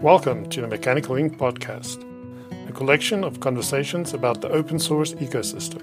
Welcome 0.00 0.48
to 0.48 0.62
the 0.62 0.66
Mechanical 0.66 1.16
Ink 1.16 1.36
podcast, 1.36 2.02
a 2.66 2.72
collection 2.72 3.22
of 3.22 3.40
conversations 3.40 4.14
about 4.14 4.40
the 4.40 4.48
open 4.48 4.78
source 4.78 5.12
ecosystem. 5.12 5.82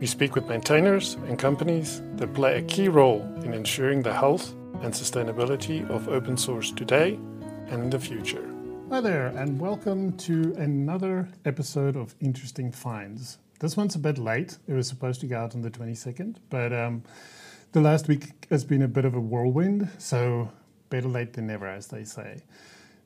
We 0.00 0.06
speak 0.06 0.34
with 0.34 0.48
maintainers 0.48 1.18
and 1.28 1.38
companies 1.38 2.00
that 2.14 2.32
play 2.32 2.56
a 2.56 2.62
key 2.62 2.88
role 2.88 3.20
in 3.44 3.52
ensuring 3.52 4.00
the 4.00 4.14
health 4.14 4.54
and 4.80 4.90
sustainability 4.90 5.86
of 5.90 6.08
open 6.08 6.38
source 6.38 6.70
today 6.72 7.18
and 7.66 7.82
in 7.82 7.90
the 7.90 7.98
future. 7.98 8.50
Hi 8.88 9.02
there, 9.02 9.26
and 9.26 9.60
welcome 9.60 10.16
to 10.16 10.54
another 10.56 11.28
episode 11.44 11.94
of 11.94 12.14
Interesting 12.20 12.72
Finds. 12.72 13.36
This 13.60 13.76
one's 13.76 13.96
a 13.96 13.98
bit 13.98 14.16
late. 14.16 14.56
It 14.66 14.72
was 14.72 14.88
supposed 14.88 15.20
to 15.20 15.26
go 15.26 15.36
out 15.36 15.54
on 15.54 15.60
the 15.60 15.70
22nd, 15.70 16.36
but 16.48 16.72
um, 16.72 17.02
the 17.72 17.82
last 17.82 18.08
week 18.08 18.46
has 18.48 18.64
been 18.64 18.80
a 18.80 18.88
bit 18.88 19.04
of 19.04 19.14
a 19.14 19.20
whirlwind, 19.20 19.90
so 19.98 20.50
better 20.88 21.08
late 21.08 21.34
than 21.34 21.48
never, 21.48 21.66
as 21.66 21.88
they 21.88 22.04
say. 22.04 22.42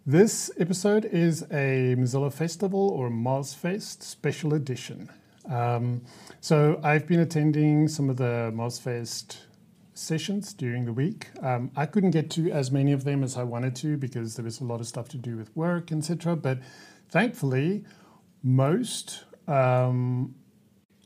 This 0.06 0.50
episode 0.58 1.04
is 1.04 1.42
a 1.50 1.94
Mozilla 1.94 2.32
Festival 2.32 2.88
or 2.88 3.10
MozFest 3.10 4.02
special 4.02 4.54
edition. 4.54 5.10
Um, 5.46 6.00
so 6.40 6.80
I've 6.82 7.06
been 7.06 7.20
attending 7.20 7.86
some 7.86 8.08
of 8.08 8.16
the 8.16 8.50
MozFest 8.54 9.40
sessions 9.92 10.54
during 10.54 10.86
the 10.86 10.92
week. 10.94 11.28
Um, 11.42 11.70
I 11.76 11.84
couldn't 11.84 12.12
get 12.12 12.30
to 12.30 12.50
as 12.50 12.70
many 12.70 12.92
of 12.92 13.04
them 13.04 13.22
as 13.22 13.36
I 13.36 13.42
wanted 13.42 13.76
to 13.76 13.98
because 13.98 14.36
there 14.36 14.44
was 14.44 14.60
a 14.60 14.64
lot 14.64 14.80
of 14.80 14.86
stuff 14.86 15.10
to 15.10 15.18
do 15.18 15.36
with 15.36 15.54
work, 15.54 15.92
etc. 15.92 16.34
But 16.34 16.60
thankfully, 17.10 17.84
most 18.42 19.24
um, 19.46 20.34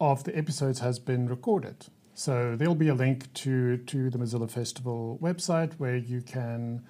of 0.01 0.23
the 0.23 0.39
episodes 0.39 0.79
has 0.79 1.01
been 1.01 1.29
recorded. 1.29 1.87
So 2.15 2.55
there'll 2.55 2.77
be 2.77 2.89
a 2.89 2.95
link 2.95 3.33
to 3.35 3.77
to 3.77 4.09
the 4.09 4.19
Mozilla 4.19 4.49
Festival 4.49 5.19
website 5.21 5.73
where 5.79 5.97
you 5.97 6.23
can 6.23 6.85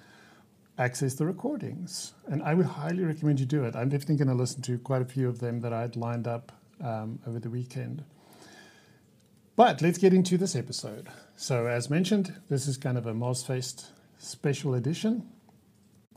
access 0.77 1.13
the 1.15 1.25
recordings. 1.25 2.13
And 2.27 2.43
I 2.43 2.53
would 2.53 2.65
highly 2.65 3.03
recommend 3.03 3.39
you 3.39 3.45
do 3.45 3.63
it. 3.63 3.75
I'm 3.75 3.89
definitely 3.89 4.17
going 4.17 4.27
to 4.27 4.33
listen 4.35 4.61
to 4.63 4.77
quite 4.77 5.01
a 5.01 5.05
few 5.05 5.29
of 5.29 5.39
them 5.39 5.61
that 5.61 5.73
I'd 5.73 5.95
lined 5.95 6.27
up 6.27 6.51
um, 6.83 7.19
over 7.25 7.39
the 7.39 7.49
weekend. 7.49 8.03
But 9.55 9.81
let's 9.81 9.97
get 9.97 10.13
into 10.13 10.37
this 10.37 10.55
episode. 10.55 11.07
So, 11.37 11.67
as 11.67 11.89
mentioned, 11.89 12.35
this 12.49 12.67
is 12.67 12.75
kind 12.75 12.97
of 12.97 13.05
a 13.05 13.13
MozFest 13.13 13.87
special 14.17 14.73
edition. 14.73 15.29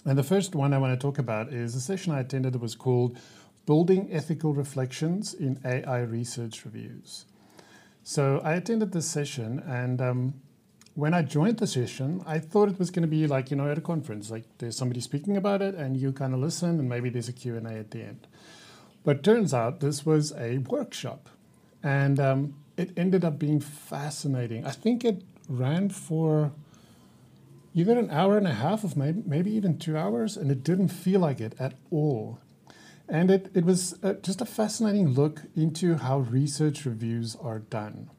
And 0.05 0.19
the 0.19 0.25
first 0.25 0.55
one 0.55 0.73
I 0.73 0.79
want 0.79 0.99
to 0.99 1.07
talk 1.07 1.19
about 1.19 1.53
is 1.53 1.75
a 1.75 1.81
session 1.81 2.13
I 2.13 2.21
attended 2.21 2.55
that 2.55 2.61
was 2.61 2.75
called 2.75 3.17
Building 3.65 4.09
Ethical 4.11 4.55
Reflections 4.55 5.35
in 5.35 5.61
AI 5.65 6.01
Research 6.01 6.65
Reviews. 6.65 7.27
So, 8.03 8.41
I 8.43 8.55
attended 8.55 8.91
this 8.91 9.07
session 9.07 9.63
and 9.65 10.03
um, 10.03 10.35
when 10.99 11.15
I 11.15 11.23
joined 11.23 11.59
the 11.59 11.67
session, 11.69 12.25
I 12.27 12.41
thought 12.41 12.69
it 12.69 12.77
was 12.81 12.91
going 12.91 13.05
to 13.05 13.09
be 13.09 13.29
like, 13.29 13.53
you 13.53 13.57
know, 13.57 13.71
at 13.71 13.79
a 13.79 13.81
conference, 13.81 14.33
like 14.33 14.43
there's 14.59 14.77
somebody 14.77 15.01
speaking 15.01 15.37
about 15.37 15.63
it 15.63 15.77
and 15.77 15.97
you 15.97 16.11
kind 16.11 16.35
of 16.35 16.41
listen 16.41 16.71
and 16.71 16.89
maybe 16.89 17.09
there's 17.09 17.29
a 17.29 17.33
Q&A 17.33 17.61
at 17.61 17.93
the 17.93 18.03
end. 18.03 18.27
But 19.05 19.23
turns 19.23 19.55
out 19.55 19.79
this 19.79 20.05
was 20.05 20.33
a 20.33 20.59
workshop 20.59 21.29
and 21.85 22.19
um, 22.19 22.55
it 22.77 22.91
ended 22.97 23.25
up 23.25 23.39
being 23.39 23.61
fascinating. 23.61 24.67
I 24.67 24.73
think 24.73 25.05
it 25.05 25.23
ran 25.49 25.89
for 25.91 26.51
either 27.77 27.97
an 27.97 28.11
hour 28.11 28.37
and 28.37 28.49
a 28.49 28.55
half 28.55 28.83
of 28.83 28.97
maybe, 28.97 29.23
maybe 29.25 29.53
even 29.53 29.79
two 29.79 29.97
hours 29.97 30.37
and 30.37 30.51
it 30.51 30.65
didn't 30.65 30.89
feel 30.89 31.21
like 31.21 31.41
it 31.41 31.55
at 31.61 31.75
all. 31.93 32.41
And 33.09 33.31
it, 33.31 33.53
it 33.55 33.65
was 33.65 33.95
uh, 34.03 34.15
just 34.15 34.41
a 34.41 34.45
fascinating 34.45 35.11
look 35.11 35.43
into 35.55 35.95
how 35.95 36.19
research 36.19 36.85
reviews 36.85 37.37
are 37.37 37.61
done. 37.61 38.11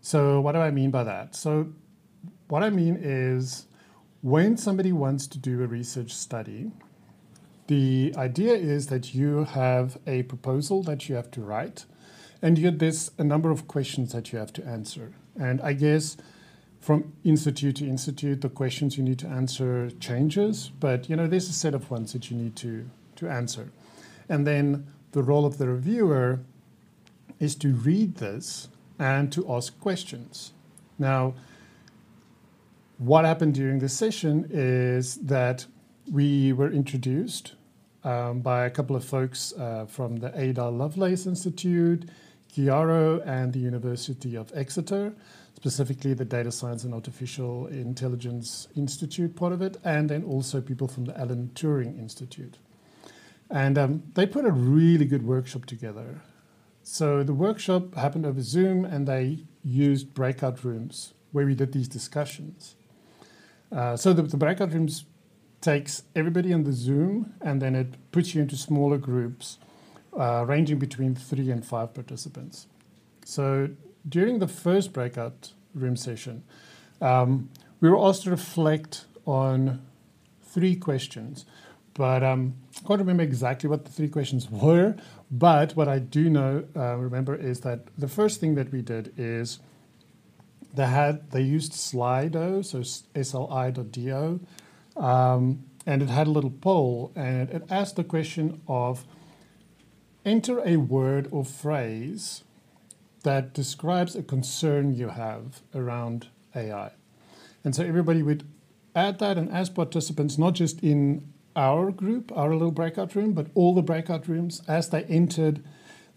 So, 0.00 0.40
what 0.40 0.52
do 0.52 0.58
I 0.58 0.70
mean 0.70 0.90
by 0.90 1.04
that? 1.04 1.36
So, 1.36 1.72
what 2.52 2.62
I 2.62 2.68
mean 2.68 2.98
is 3.00 3.66
when 4.20 4.58
somebody 4.58 4.92
wants 4.92 5.26
to 5.28 5.38
do 5.38 5.62
a 5.62 5.66
research 5.66 6.12
study, 6.12 6.70
the 7.66 8.12
idea 8.14 8.52
is 8.52 8.88
that 8.88 9.14
you 9.14 9.44
have 9.44 9.96
a 10.06 10.24
proposal 10.24 10.82
that 10.82 11.08
you 11.08 11.14
have 11.14 11.30
to 11.30 11.40
write, 11.40 11.86
and 12.42 12.58
you, 12.58 12.70
there's 12.70 13.10
a 13.16 13.24
number 13.24 13.50
of 13.50 13.66
questions 13.68 14.12
that 14.12 14.34
you 14.34 14.38
have 14.38 14.52
to 14.52 14.66
answer. 14.66 15.14
And 15.40 15.62
I 15.62 15.72
guess 15.72 16.18
from 16.78 17.14
institute 17.24 17.76
to 17.76 17.86
institute, 17.86 18.42
the 18.42 18.50
questions 18.50 18.98
you 18.98 19.02
need 19.02 19.20
to 19.20 19.28
answer 19.28 19.90
changes, 19.92 20.72
but 20.78 21.08
you 21.08 21.16
know 21.16 21.26
there's 21.26 21.48
a 21.48 21.54
set 21.54 21.72
of 21.72 21.90
ones 21.90 22.12
that 22.12 22.30
you 22.30 22.36
need 22.36 22.54
to 22.56 22.86
to 23.16 23.30
answer. 23.30 23.72
And 24.28 24.46
then 24.46 24.88
the 25.12 25.22
role 25.22 25.46
of 25.46 25.56
the 25.56 25.68
reviewer 25.68 26.40
is 27.40 27.54
to 27.64 27.72
read 27.72 28.16
this 28.16 28.68
and 28.98 29.32
to 29.32 29.50
ask 29.50 29.80
questions. 29.80 30.52
Now, 30.98 31.32
what 33.02 33.24
happened 33.24 33.52
during 33.52 33.80
this 33.80 33.92
session 33.92 34.46
is 34.48 35.16
that 35.16 35.66
we 36.12 36.52
were 36.52 36.70
introduced 36.70 37.54
um, 38.04 38.40
by 38.40 38.64
a 38.64 38.70
couple 38.70 38.94
of 38.94 39.04
folks 39.04 39.52
uh, 39.58 39.86
from 39.86 40.16
the 40.16 40.30
Ada 40.40 40.68
Lovelace 40.68 41.26
Institute, 41.26 42.08
Chiaro, 42.52 43.20
and 43.26 43.52
the 43.52 43.58
University 43.58 44.36
of 44.36 44.52
Exeter, 44.54 45.12
specifically 45.56 46.14
the 46.14 46.24
Data 46.24 46.52
Science 46.52 46.84
and 46.84 46.94
Artificial 46.94 47.66
Intelligence 47.66 48.68
Institute 48.76 49.34
part 49.34 49.52
of 49.52 49.62
it, 49.62 49.78
and 49.82 50.08
then 50.08 50.22
also 50.22 50.60
people 50.60 50.86
from 50.86 51.04
the 51.04 51.18
Alan 51.18 51.50
Turing 51.56 51.98
Institute. 51.98 52.58
And 53.50 53.78
um, 53.78 54.04
they 54.14 54.26
put 54.26 54.44
a 54.44 54.52
really 54.52 55.06
good 55.06 55.26
workshop 55.26 55.66
together. 55.66 56.20
So 56.84 57.24
the 57.24 57.34
workshop 57.34 57.96
happened 57.96 58.26
over 58.26 58.42
Zoom, 58.42 58.84
and 58.84 59.08
they 59.08 59.40
used 59.64 60.14
breakout 60.14 60.62
rooms 60.62 61.14
where 61.32 61.46
we 61.46 61.56
did 61.56 61.72
these 61.72 61.88
discussions. 61.88 62.76
Uh, 63.74 63.96
so 63.96 64.12
the, 64.12 64.22
the 64.22 64.36
breakout 64.36 64.72
rooms 64.72 65.04
takes 65.60 66.02
everybody 66.14 66.52
in 66.52 66.64
the 66.64 66.72
Zoom 66.72 67.34
and 67.40 67.62
then 67.62 67.74
it 67.74 67.94
puts 68.10 68.34
you 68.34 68.42
into 68.42 68.56
smaller 68.56 68.98
groups 68.98 69.58
uh, 70.18 70.44
ranging 70.46 70.78
between 70.78 71.14
three 71.14 71.50
and 71.50 71.64
five 71.64 71.94
participants. 71.94 72.66
So 73.24 73.70
during 74.06 74.40
the 74.40 74.48
first 74.48 74.92
breakout 74.92 75.52
room 75.74 75.96
session, 75.96 76.42
um, 77.00 77.48
we 77.80 77.88
were 77.88 77.98
asked 77.98 78.24
to 78.24 78.30
reflect 78.30 79.06
on 79.26 79.80
three 80.42 80.76
questions. 80.76 81.46
But 81.94 82.22
um, 82.22 82.54
I 82.76 82.88
can't 82.88 83.00
remember 83.00 83.22
exactly 83.22 83.68
what 83.68 83.84
the 83.84 83.90
three 83.90 84.08
questions 84.08 84.50
were. 84.50 84.96
But 85.30 85.76
what 85.76 85.88
I 85.88 85.98
do 85.98 86.28
know, 86.28 86.64
uh, 86.76 86.96
remember, 86.96 87.34
is 87.34 87.60
that 87.60 87.86
the 87.96 88.08
first 88.08 88.40
thing 88.40 88.54
that 88.56 88.72
we 88.72 88.82
did 88.82 89.12
is 89.16 89.60
they 90.74 90.86
had 90.86 91.30
they 91.30 91.42
used 91.42 91.72
Slido, 91.72 92.64
so 92.64 92.80
sli.do, 92.80 94.40
um, 94.96 95.64
and 95.84 96.02
it 96.02 96.08
had 96.08 96.26
a 96.26 96.30
little 96.30 96.50
poll, 96.50 97.12
and 97.14 97.50
it 97.50 97.64
asked 97.70 97.96
the 97.96 98.04
question 98.04 98.60
of 98.66 99.04
enter 100.24 100.60
a 100.64 100.76
word 100.76 101.28
or 101.30 101.44
phrase 101.44 102.44
that 103.22 103.52
describes 103.52 104.16
a 104.16 104.22
concern 104.22 104.94
you 104.94 105.08
have 105.08 105.60
around 105.74 106.28
AI. 106.54 106.92
And 107.64 107.74
so 107.74 107.84
everybody 107.84 108.22
would 108.22 108.44
add 108.94 109.18
that 109.20 109.38
and 109.38 109.50
ask 109.50 109.74
participants, 109.74 110.38
not 110.38 110.54
just 110.54 110.82
in 110.82 111.32
our 111.54 111.90
group, 111.90 112.32
our 112.36 112.52
little 112.52 112.72
breakout 112.72 113.14
room, 113.14 113.32
but 113.32 113.48
all 113.54 113.74
the 113.74 113.82
breakout 113.82 114.26
rooms, 114.26 114.62
as 114.66 114.88
they 114.88 115.04
entered 115.04 115.62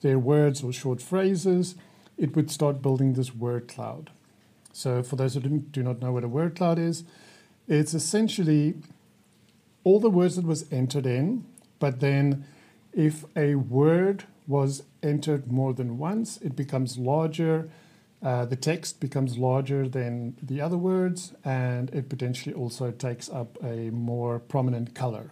their 0.02 0.18
words 0.18 0.64
or 0.64 0.72
short 0.72 1.02
phrases, 1.02 1.76
it 2.18 2.36
would 2.36 2.50
start 2.50 2.82
building 2.82 3.14
this 3.14 3.36
word 3.36 3.68
cloud. 3.68 4.12
So, 4.76 5.02
for 5.04 5.16
those 5.16 5.36
who 5.36 5.40
do 5.40 5.84
not 5.84 6.02
know 6.02 6.12
what 6.12 6.26
a 6.26 6.28
word 6.28 6.58
cloud 6.58 6.78
is, 6.78 7.06
it's 7.66 7.94
essentially 7.94 8.76
all 9.86 10.02
the 10.02 10.10
words 10.10 10.36
that 10.36 10.46
was 10.46 10.66
entered 10.70 11.06
in, 11.06 11.46
but 11.80 12.02
then 12.02 12.44
if 12.92 13.24
a 13.38 13.56
word 13.56 14.26
was 14.48 14.84
entered 15.02 15.50
more 15.50 15.74
than 15.74 15.98
once, 15.98 16.38
it 16.42 16.58
becomes 16.58 16.98
larger. 16.98 17.70
Uh, 18.22 18.44
the 18.44 18.58
text 18.58 19.00
becomes 19.00 19.38
larger 19.38 19.88
than 19.88 20.36
the 20.42 20.60
other 20.60 20.78
words, 20.78 21.34
and 21.46 21.90
it 21.92 22.10
potentially 22.10 22.54
also 22.54 22.92
takes 22.92 23.30
up 23.30 23.58
a 23.64 23.90
more 23.92 24.40
prominent 24.40 24.94
color. 24.94 25.32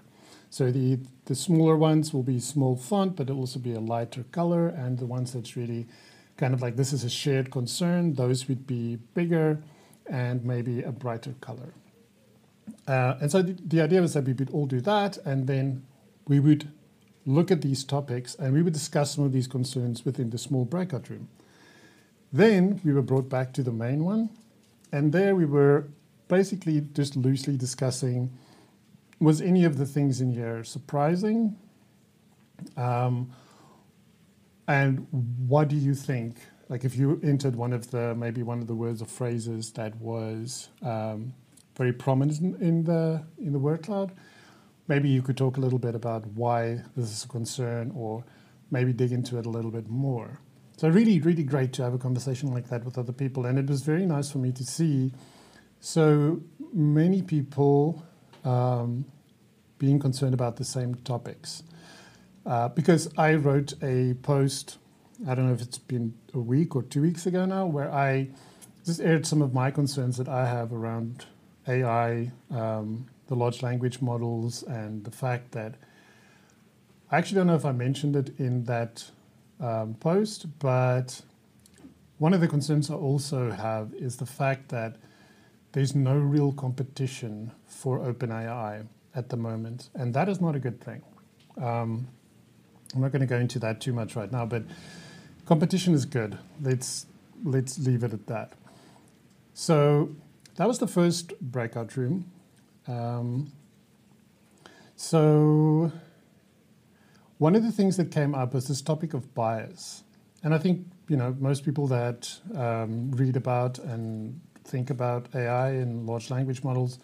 So 0.52 0.72
the 0.72 1.00
the 1.26 1.36
smaller 1.36 1.76
ones 1.76 2.14
will 2.14 2.24
be 2.24 2.40
small 2.40 2.78
font, 2.78 3.18
but 3.18 3.30
it'll 3.30 3.42
also 3.42 3.60
be 3.60 3.74
a 3.74 3.82
lighter 3.82 4.24
color, 4.32 4.70
and 4.70 5.00
the 5.00 5.06
ones 5.06 5.34
that's 5.34 5.58
really 5.58 5.86
kind 6.38 6.54
of 6.54 6.62
like 6.62 6.76
this 6.76 6.94
is 6.94 7.04
a 7.04 7.10
shared 7.10 7.52
concern, 7.52 8.14
those 8.16 8.48
would 8.48 8.66
be 8.66 8.98
bigger 9.14 9.62
and 10.08 10.44
maybe 10.44 10.82
a 10.82 10.92
brighter 10.92 11.36
color. 11.42 11.74
Uh, 12.88 13.16
and 13.22 13.32
so 13.32 13.42
the, 13.42 13.54
the 13.66 13.82
idea 13.82 14.02
was 14.02 14.14
that 14.14 14.26
we 14.26 14.34
would 14.34 14.50
all 14.52 14.66
do 14.66 14.82
that, 14.82 15.18
and 15.26 15.48
then 15.48 15.86
we 16.28 16.40
would 16.40 16.70
look 17.26 17.52
at 17.52 17.62
these 17.62 17.84
topics 17.86 18.36
and 18.36 18.54
we 18.54 18.62
would 18.62 18.74
discuss 18.74 19.16
some 19.16 19.24
of 19.24 19.32
these 19.32 19.48
concerns 19.48 20.04
within 20.04 20.30
the 20.30 20.38
small 20.38 20.66
breakout 20.66 21.10
room. 21.10 21.30
Then 22.34 22.82
we 22.84 22.92
were 22.92 23.02
brought 23.02 23.30
back 23.30 23.54
to 23.54 23.64
the 23.64 23.72
main 23.72 24.04
one, 24.04 24.30
and 24.92 25.14
there 25.14 25.36
we 25.36 25.46
were 25.46 25.88
basically 26.28 26.82
just 26.94 27.16
loosely 27.16 27.56
discussing 27.56 28.32
was 29.20 29.42
any 29.42 29.64
of 29.64 29.78
the 29.78 29.86
things 29.86 30.20
in 30.20 30.32
here 30.32 30.64
surprising? 30.64 31.56
Um, 32.76 33.32
and 34.68 35.08
what 35.12 35.68
do 35.68 35.76
you 35.76 35.94
think? 35.94 36.38
Like, 36.70 36.86
if 36.86 36.96
you 36.96 37.20
entered 37.24 37.56
one 37.56 37.74
of 37.74 37.92
the 37.92 38.16
maybe 38.16 38.44
one 38.44 38.60
of 38.60 38.68
the 38.68 38.76
words 38.76 39.02
or 39.02 39.06
phrases 39.06 39.72
that 39.74 39.96
was 39.98 40.70
um, 40.82 41.34
very 41.76 41.94
prominent 41.94 42.62
in 42.62 42.84
the 42.84 43.24
in 43.38 43.52
the 43.52 43.60
word 43.60 43.84
cloud, 43.84 44.14
maybe 44.88 45.10
you 45.10 45.22
could 45.22 45.38
talk 45.38 45.58
a 45.58 45.60
little 45.60 45.80
bit 45.80 45.96
about 45.96 46.26
why 46.28 46.82
this 46.96 47.12
is 47.12 47.26
a 47.26 47.28
concern 47.28 47.92
or 47.96 48.24
maybe 48.72 48.94
dig 48.94 49.12
into 49.12 49.38
it 49.38 49.46
a 49.46 49.50
little 49.50 49.72
bit 49.72 49.90
more. 49.90 50.40
So, 50.78 50.90
really, 50.90 51.20
really 51.20 51.44
great 51.44 51.74
to 51.74 51.84
have 51.84 51.94
a 51.94 51.98
conversation 51.98 52.52
like 52.52 52.70
that 52.70 52.84
with 52.84 52.98
other 52.98 53.14
people. 53.14 53.46
And 53.46 53.60
it 53.60 53.68
was 53.68 53.82
very 53.82 54.06
nice 54.06 54.32
for 54.32 54.40
me 54.40 54.52
to 54.54 54.64
see 54.64 55.12
so 55.80 56.42
many 56.74 57.22
people 57.22 58.04
um, 58.44 59.06
being 59.78 60.00
concerned 60.00 60.34
about 60.34 60.56
the 60.56 60.66
same 60.66 60.96
topics. 60.96 61.64
Uh, 62.46 62.68
because 62.70 63.10
I 63.18 63.36
wrote 63.36 63.74
a 63.82 64.16
post, 64.22 64.78
I 65.28 65.36
don't 65.36 65.48
know 65.48 65.54
if 65.54 65.62
it's 65.62 65.78
been 65.78 66.14
a 66.34 66.40
week 66.40 66.76
or 66.76 66.84
two 66.84 67.02
weeks 67.02 67.26
ago 67.26 67.46
now, 67.46 67.66
where 67.66 67.92
I 67.92 68.30
just 68.86 69.00
aired 69.00 69.26
some 69.26 69.42
of 69.42 69.54
my 69.54 69.72
concerns 69.72 70.18
that 70.18 70.28
I 70.28 70.46
have 70.46 70.74
around 70.74 71.26
AI, 71.68 72.32
um, 72.52 73.08
the 73.28 73.36
large 73.36 73.64
language 73.64 74.02
models, 74.02 74.64
and 74.64 75.06
the 75.06 75.12
fact 75.12 75.52
that 75.54 75.76
I 77.12 77.18
actually 77.18 77.36
don't 77.38 77.48
know 77.48 77.56
if 77.56 77.66
I 77.66 77.72
mentioned 77.72 78.16
it 78.16 78.38
in 78.40 78.66
that 78.66 79.10
um, 79.62 79.94
post, 79.96 80.48
but 80.60 81.22
one 82.18 82.34
of 82.34 82.42
the 82.42 82.48
concerns 82.48 82.90
I 82.90 82.96
also 82.96 83.52
have 83.52 83.94
is 83.94 84.18
the 84.18 84.26
fact 84.26 84.70
that 84.70 84.98
there's 85.72 85.96
no 85.96 86.18
real 86.18 86.52
competition 86.52 87.52
for 87.66 88.00
OpenAI 88.00 88.86
at 89.16 89.30
the 89.30 89.38
moment, 89.38 89.90
and 89.96 90.14
that 90.14 90.28
is 90.28 90.42
not 90.42 90.56
a 90.56 90.60
good 90.60 90.82
thing. 90.82 91.02
Um, 91.62 92.08
I'm 92.94 93.02
not 93.02 93.12
going 93.12 93.22
to 93.22 93.28
go 93.28 93.38
into 93.38 93.60
that 93.60 93.82
too 93.82 93.94
much 93.94 94.16
right 94.16 94.32
now, 94.32 94.46
but 94.46 94.64
competition 95.46 95.94
is 95.94 96.06
good. 96.06 96.38
Let's 96.62 97.06
let's 97.44 97.78
leave 97.80 98.04
it 98.04 98.14
at 98.14 98.28
that. 98.28 98.54
So 99.54 100.16
that 100.56 100.68
was 100.68 100.80
the 100.80 100.88
first 100.88 101.40
breakout 101.40 101.98
room. 101.98 102.32
Um, 102.88 103.52
so 104.96 105.92
one 107.38 107.56
of 107.56 107.64
the 107.64 107.72
things 107.72 107.98
that 107.98 108.12
came 108.12 108.36
up 108.36 108.54
was 108.54 108.68
this 108.68 108.82
topic 108.82 109.14
of 109.14 109.34
bias, 109.34 110.04
and 110.44 110.54
I 110.54 110.58
think 110.58 110.86
you 111.08 111.18
know 111.18 111.36
most 111.40 111.66
people 111.66 111.88
that 111.88 112.32
um, 112.56 113.12
read 113.12 113.36
about 113.36 113.80
and 113.80 114.40
think 114.64 114.90
about 114.90 115.28
AI 115.36 115.70
and 115.72 116.06
large 116.06 116.30
language 116.30 116.64
models 116.64 117.00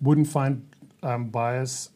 wouldn't 0.00 0.28
find 0.28 0.66
um, 1.02 1.28
bias 1.28 1.90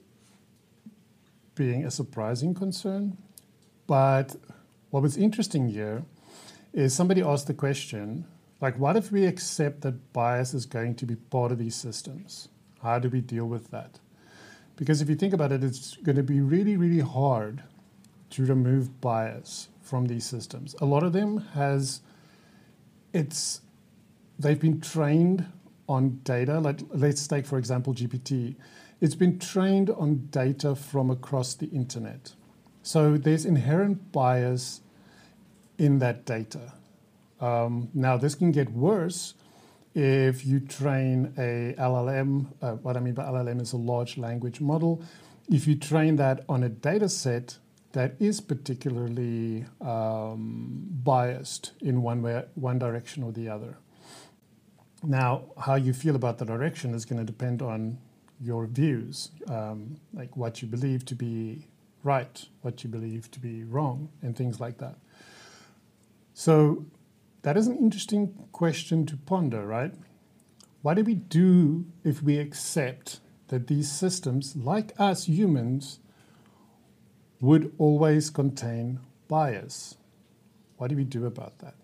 being 1.58 1.84
a 1.84 1.90
surprising 1.90 2.54
concern. 2.54 3.18
But 3.86 4.36
what 4.90 5.02
was 5.02 5.16
interesting 5.16 5.68
here 5.68 6.04
is 6.72 6.94
somebody 6.94 7.20
asked 7.20 7.48
the 7.48 7.54
question 7.54 8.24
like, 8.60 8.78
what 8.78 8.96
if 8.96 9.12
we 9.12 9.24
accept 9.24 9.82
that 9.82 10.12
bias 10.12 10.52
is 10.52 10.66
going 10.66 10.96
to 10.96 11.06
be 11.06 11.14
part 11.14 11.52
of 11.52 11.58
these 11.58 11.76
systems? 11.76 12.48
How 12.82 12.98
do 12.98 13.08
we 13.08 13.20
deal 13.20 13.46
with 13.46 13.70
that? 13.70 14.00
Because 14.76 15.00
if 15.00 15.08
you 15.08 15.14
think 15.14 15.32
about 15.32 15.52
it, 15.52 15.62
it's 15.62 15.96
going 15.96 16.16
to 16.16 16.22
be 16.22 16.40
really, 16.40 16.76
really 16.76 17.00
hard 17.00 17.62
to 18.30 18.44
remove 18.44 19.00
bias 19.00 19.68
from 19.80 20.06
these 20.06 20.24
systems. 20.24 20.74
A 20.80 20.84
lot 20.84 21.02
of 21.02 21.12
them 21.12 21.38
has, 21.54 22.00
it's, 23.12 23.60
they've 24.38 24.60
been 24.60 24.80
trained 24.80 25.46
on 25.88 26.20
data. 26.24 26.58
Like, 26.58 26.80
let's 26.90 27.26
take, 27.26 27.46
for 27.46 27.58
example, 27.58 27.94
GPT. 27.94 28.56
It's 29.00 29.14
been 29.14 29.38
trained 29.38 29.90
on 29.90 30.28
data 30.30 30.74
from 30.74 31.10
across 31.10 31.54
the 31.54 31.66
internet. 31.66 32.32
So 32.82 33.16
there's 33.16 33.44
inherent 33.44 34.12
bias 34.12 34.80
in 35.78 36.00
that 36.00 36.24
data. 36.24 36.72
Um, 37.40 37.90
now, 37.94 38.16
this 38.16 38.34
can 38.34 38.50
get 38.50 38.72
worse 38.72 39.34
if 39.94 40.44
you 40.44 40.58
train 40.58 41.32
a 41.38 41.74
LLM. 41.78 42.46
Uh, 42.60 42.72
what 42.72 42.96
I 42.96 43.00
mean 43.00 43.14
by 43.14 43.24
LLM 43.24 43.60
is 43.60 43.72
a 43.72 43.76
large 43.76 44.18
language 44.18 44.60
model. 44.60 45.02
If 45.48 45.66
you 45.66 45.76
train 45.76 46.16
that 46.16 46.44
on 46.48 46.64
a 46.64 46.68
data 46.68 47.08
set 47.08 47.58
that 47.92 48.16
is 48.18 48.40
particularly 48.40 49.64
um, 49.80 50.86
biased 51.04 51.72
in 51.80 52.02
one 52.02 52.22
way, 52.22 52.44
one 52.54 52.78
direction 52.78 53.22
or 53.22 53.32
the 53.32 53.48
other. 53.48 53.78
Now, 55.02 55.44
how 55.58 55.76
you 55.76 55.92
feel 55.92 56.16
about 56.16 56.38
the 56.38 56.44
direction 56.44 56.94
is 56.94 57.04
going 57.04 57.24
to 57.24 57.24
depend 57.24 57.62
on 57.62 57.98
your 58.40 58.66
views, 58.66 59.30
um, 59.48 59.96
like 60.12 60.36
what 60.36 60.62
you 60.62 60.68
believe 60.68 61.04
to 61.06 61.14
be 61.14 61.66
right, 62.04 62.46
what 62.62 62.84
you 62.84 62.90
believe 62.90 63.30
to 63.32 63.40
be 63.40 63.64
wrong, 63.64 64.08
and 64.22 64.36
things 64.36 64.60
like 64.60 64.78
that. 64.78 64.96
So 66.34 66.86
that 67.42 67.56
is 67.56 67.66
an 67.66 67.76
interesting 67.78 68.48
question 68.52 69.06
to 69.06 69.16
ponder, 69.16 69.66
right? 69.66 69.92
What 70.82 70.94
do 70.94 71.04
we 71.04 71.14
do 71.14 71.86
if 72.04 72.22
we 72.22 72.38
accept 72.38 73.20
that 73.48 73.66
these 73.66 73.90
systems, 73.90 74.54
like 74.54 74.92
us 74.98 75.24
humans, 75.24 75.98
would 77.40 77.72
always 77.78 78.30
contain 78.30 79.00
bias? 79.26 79.96
What 80.76 80.88
do 80.88 80.96
we 80.96 81.04
do 81.04 81.26
about 81.26 81.58
that? 81.58 81.74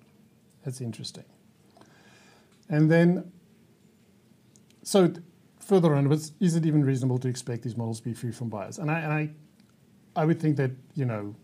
That's 0.65 0.81
interesting. 0.81 1.25
And 2.69 2.91
then, 2.91 3.33
so 4.83 5.13
further 5.65 5.95
on, 5.95 6.09
was, 6.09 6.33
is 6.41 6.57
it 6.57 6.67
even 6.67 6.85
reasonable 6.85 7.19
to 7.19 7.29
expect 7.29 7.63
these 7.63 7.77
models 7.77 7.99
to 8.01 8.05
be 8.05 8.15
free 8.15 8.33
from 8.33 8.49
bias? 8.49 8.79
And 8.79 8.91
I, 8.91 9.01
and 9.01 9.13
I, 9.13 9.31
I 10.17 10.25
would 10.25 10.41
think 10.41 10.57
that, 10.57 10.71
you 10.95 11.05
know, 11.05 11.35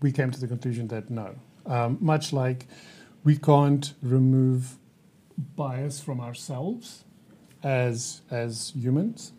we 0.00 0.12
came 0.12 0.30
to 0.30 0.40
the 0.40 0.46
conclusion 0.46 0.88
that 0.88 1.10
no. 1.10 1.34
Um, 1.66 1.98
much 2.00 2.32
like 2.32 2.66
we 3.24 3.36
can't 3.36 3.92
remove 4.02 4.76
bias 5.56 6.00
from 6.00 6.20
ourselves 6.20 7.04
as, 7.62 8.22
as 8.30 8.72
humans, 8.76 9.32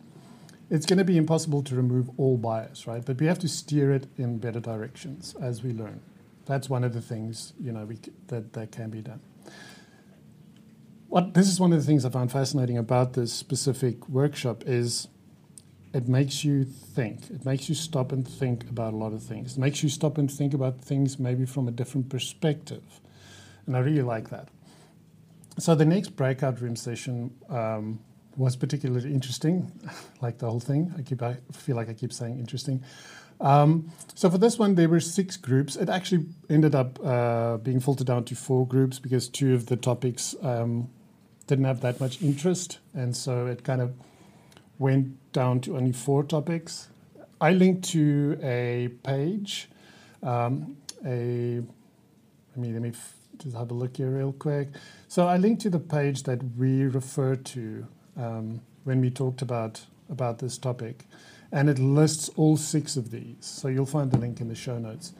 it's 0.69 0.85
going 0.85 0.99
to 0.99 1.05
be 1.05 1.17
impossible 1.17 1.63
to 1.63 1.75
remove 1.75 2.09
all 2.17 2.37
bias, 2.37 2.85
right? 2.85 3.03
But 3.03 3.19
we 3.19 3.25
have 3.25 3.39
to 3.39 3.47
steer 3.47 3.91
it 3.91 4.07
in 4.17 4.37
better 4.37 4.59
directions 4.59 5.35
as 5.41 5.63
we 5.63 5.71
learn. 5.71 6.01
That's 6.45 6.69
one 6.69 6.83
of 6.83 6.93
the 6.93 7.01
things, 7.01 7.53
you 7.59 7.71
know, 7.71 7.85
we, 7.85 7.97
that, 8.27 8.53
that 8.53 8.71
can 8.71 8.89
be 8.89 9.01
done 9.01 9.21
what 11.09 11.33
this 11.33 11.47
is 11.47 11.59
one 11.59 11.73
of 11.73 11.79
the 11.79 11.85
things 11.85 12.05
I 12.05 12.09
found 12.09 12.31
fascinating 12.31 12.77
about 12.77 13.13
this 13.13 13.33
specific 13.33 14.07
workshop 14.07 14.63
is 14.65 15.07
it 15.91 16.07
makes 16.07 16.43
you 16.43 16.63
think. 16.63 17.31
It 17.31 17.45
makes 17.45 17.67
you 17.67 17.73
stop 17.73 18.11
and 18.11 18.27
think 18.27 18.69
about 18.69 18.93
a 18.93 18.95
lot 18.95 19.11
of 19.11 19.23
things. 19.23 19.57
It 19.57 19.59
makes 19.59 19.81
you 19.81 19.89
stop 19.89 20.19
and 20.19 20.31
think 20.31 20.53
about 20.53 20.79
things 20.79 21.17
maybe 21.17 21.45
from 21.45 21.67
a 21.67 21.71
different 21.71 22.09
perspective. 22.09 22.83
And 23.65 23.75
I 23.75 23.79
really 23.79 24.03
like 24.03 24.29
that. 24.29 24.49
So 25.57 25.73
the 25.73 25.85
next 25.85 26.09
breakout 26.09 26.61
room 26.61 26.75
session 26.75 27.31
um, 27.49 27.99
was 28.37 28.55
particularly 28.55 29.11
interesting, 29.11 29.71
like 30.21 30.37
the 30.37 30.49
whole 30.49 30.59
thing. 30.59 30.93
I 30.95 31.01
keep 31.01 31.23
I 31.23 31.37
feel 31.51 31.75
like 31.75 31.89
I 31.89 31.93
keep 31.93 32.13
saying 32.13 32.37
interesting. 32.37 32.83
Um, 33.41 33.91
so 34.13 34.29
for 34.29 34.37
this 34.37 34.59
one, 34.59 34.75
there 34.75 34.89
were 34.89 34.99
six 34.99 35.37
groups. 35.37 35.75
It 35.75 35.89
actually 35.89 36.25
ended 36.49 36.75
up 36.75 37.03
uh, 37.03 37.57
being 37.57 37.79
filtered 37.79 38.07
down 38.07 38.25
to 38.25 38.35
four 38.35 38.67
groups 38.67 38.99
because 38.99 39.27
two 39.27 39.55
of 39.55 39.67
the 39.67 39.75
topics 39.75 40.35
um, 40.43 40.89
didn't 41.49 41.65
have 41.65 41.81
that 41.81 41.99
much 41.99 42.21
interest, 42.21 42.77
and 42.93 43.17
so 43.17 43.47
it 43.47 43.63
kind 43.63 43.81
of 43.81 43.93
went 44.77 45.17
down 45.33 45.59
to 45.61 45.75
only 45.75 45.91
four 45.91 46.23
topics. 46.23 46.89
I 47.41 47.53
linked 47.53 47.83
to 47.89 48.37
a 48.41 48.89
page, 49.03 49.67
um, 50.21 50.77
a 51.05 51.61
let 52.55 52.57
me 52.57 52.71
let 52.71 52.81
me 52.81 52.89
f- 52.89 53.15
just 53.39 53.55
have 53.55 53.71
a 53.71 53.73
look 53.73 53.97
here 53.97 54.09
real 54.09 54.31
quick. 54.33 54.69
So 55.07 55.27
I 55.27 55.37
linked 55.37 55.61
to 55.63 55.69
the 55.71 55.79
page 55.79 56.23
that 56.23 56.39
we 56.55 56.83
referred 56.83 57.45
to 57.45 57.87
um, 58.15 58.61
when 58.83 59.01
we 59.01 59.09
talked 59.09 59.41
about 59.41 59.81
about 60.09 60.37
this 60.39 60.57
topic, 60.57 61.05
and 61.51 61.67
it 61.67 61.79
lists 61.79 62.29
all 62.35 62.57
six 62.57 62.95
of 62.95 63.09
these. 63.09 63.37
So 63.39 63.69
you'll 63.69 63.87
find 63.87 64.11
the 64.11 64.19
link 64.19 64.39
in 64.39 64.49
the 64.49 64.55
show 64.55 64.77
notes. 64.77 65.13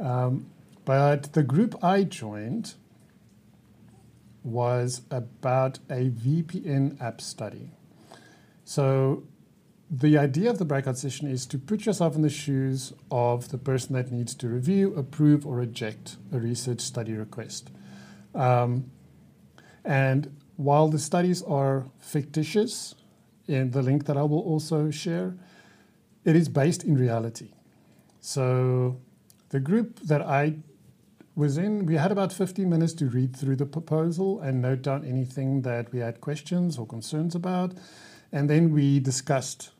Um, 0.00 0.46
but 0.84 1.34
the 1.34 1.42
group 1.42 1.84
I 1.84 2.02
joined 2.02 2.74
was 4.42 5.02
about 5.10 5.78
a 5.90 6.10
VPN 6.10 7.00
app 7.00 7.20
study. 7.20 7.70
So 8.64 9.24
the 9.90 10.18
idea 10.18 10.50
of 10.50 10.58
the 10.58 10.64
breakout 10.64 10.98
session 10.98 11.28
is 11.28 11.46
to 11.46 11.58
put 11.58 11.86
yourself 11.86 12.14
in 12.14 12.22
the 12.22 12.30
shoes 12.30 12.92
of 13.10 13.48
the 13.48 13.58
person 13.58 13.94
that 13.94 14.12
needs 14.12 14.34
to 14.36 14.48
review, 14.48 14.94
approve, 14.94 15.46
or 15.46 15.56
reject 15.56 16.16
a 16.32 16.38
research 16.38 16.80
study 16.80 17.14
request. 17.14 17.70
Um, 18.34 18.90
and 19.84 20.36
while 20.56 20.88
the 20.88 20.98
studies 20.98 21.42
are 21.42 21.86
fictitious, 21.98 22.94
in 23.48 23.70
the 23.70 23.82
link 23.82 24.04
that 24.04 24.16
I 24.16 24.22
will 24.22 24.40
also 24.40 24.90
share, 24.90 25.34
it 26.24 26.36
is 26.36 26.48
based 26.48 26.84
in 26.84 26.96
reality. 26.96 27.52
So 28.20 29.00
the 29.48 29.58
group 29.58 30.00
that 30.00 30.20
I 30.20 30.58
was 31.38 31.56
in, 31.56 31.86
we 31.86 31.94
had 31.94 32.10
about 32.10 32.32
15 32.32 32.68
minutes 32.68 32.92
to 32.94 33.06
read 33.06 33.34
through 33.34 33.56
the 33.56 33.66
proposal 33.66 34.40
and 34.40 34.60
note 34.60 34.82
down 34.82 35.04
anything 35.04 35.62
that 35.62 35.92
we 35.92 36.00
had 36.00 36.20
questions 36.20 36.78
or 36.78 36.86
concerns 36.86 37.34
about. 37.34 37.74
And 38.32 38.50
then 38.50 38.72
we 38.72 38.98
discussed 39.00 39.70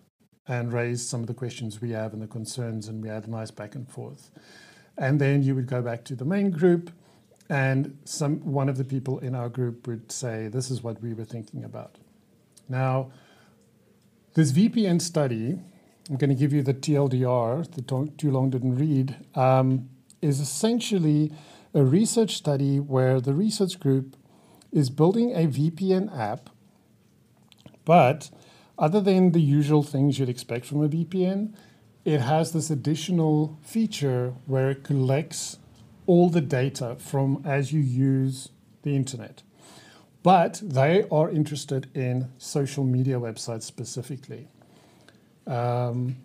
and 0.46 0.72
raised 0.72 1.08
some 1.08 1.20
of 1.20 1.26
the 1.26 1.34
questions 1.34 1.80
we 1.80 1.90
have 1.90 2.12
and 2.12 2.22
the 2.22 2.26
concerns, 2.26 2.88
and 2.88 3.02
we 3.02 3.08
had 3.08 3.26
a 3.26 3.30
nice 3.30 3.50
back 3.50 3.74
and 3.74 3.90
forth. 3.90 4.30
And 4.96 5.20
then 5.20 5.42
you 5.42 5.54
would 5.54 5.66
go 5.66 5.82
back 5.82 6.04
to 6.04 6.14
the 6.14 6.24
main 6.24 6.50
group, 6.50 6.90
and 7.50 7.98
some 8.04 8.38
one 8.40 8.68
of 8.68 8.78
the 8.78 8.84
people 8.84 9.18
in 9.18 9.34
our 9.34 9.48
group 9.48 9.86
would 9.86 10.10
say, 10.10 10.48
This 10.48 10.70
is 10.70 10.82
what 10.82 11.02
we 11.02 11.12
were 11.12 11.24
thinking 11.24 11.64
about. 11.64 11.98
Now, 12.68 13.10
this 14.34 14.52
VPN 14.52 15.02
study 15.02 15.58
I'm 16.10 16.16
going 16.16 16.30
to 16.30 16.36
give 16.36 16.54
you 16.54 16.62
the 16.62 16.72
TLDR, 16.72 17.70
the 17.70 17.82
Too 18.16 18.30
Long 18.30 18.48
Didn't 18.48 18.76
Read, 18.76 19.14
um, 19.34 19.90
is 20.22 20.40
essentially 20.40 21.32
a 21.74 21.84
research 21.84 22.36
study 22.36 22.80
where 22.80 23.20
the 23.20 23.34
research 23.34 23.78
group 23.78 24.16
is 24.72 24.90
building 24.90 25.32
a 25.32 25.46
VPN 25.46 26.16
app, 26.16 26.50
but 27.84 28.30
other 28.78 29.00
than 29.00 29.32
the 29.32 29.40
usual 29.40 29.82
things 29.82 30.18
you'd 30.18 30.28
expect 30.28 30.66
from 30.66 30.82
a 30.82 30.88
VPN, 30.88 31.54
it 32.04 32.20
has 32.20 32.52
this 32.52 32.70
additional 32.70 33.58
feature 33.62 34.34
where 34.46 34.70
it 34.70 34.84
collects 34.84 35.58
all 36.06 36.30
the 36.30 36.40
data 36.40 36.96
from 36.98 37.42
as 37.44 37.72
you 37.72 37.80
use 37.80 38.48
the 38.82 38.94
internet. 38.96 39.42
But 40.22 40.60
they 40.64 41.04
are 41.10 41.30
interested 41.30 41.88
in 41.94 42.30
social 42.38 42.84
media 42.84 43.20
websites 43.20 43.62
specifically. 43.62 44.48
Um, 45.46 46.16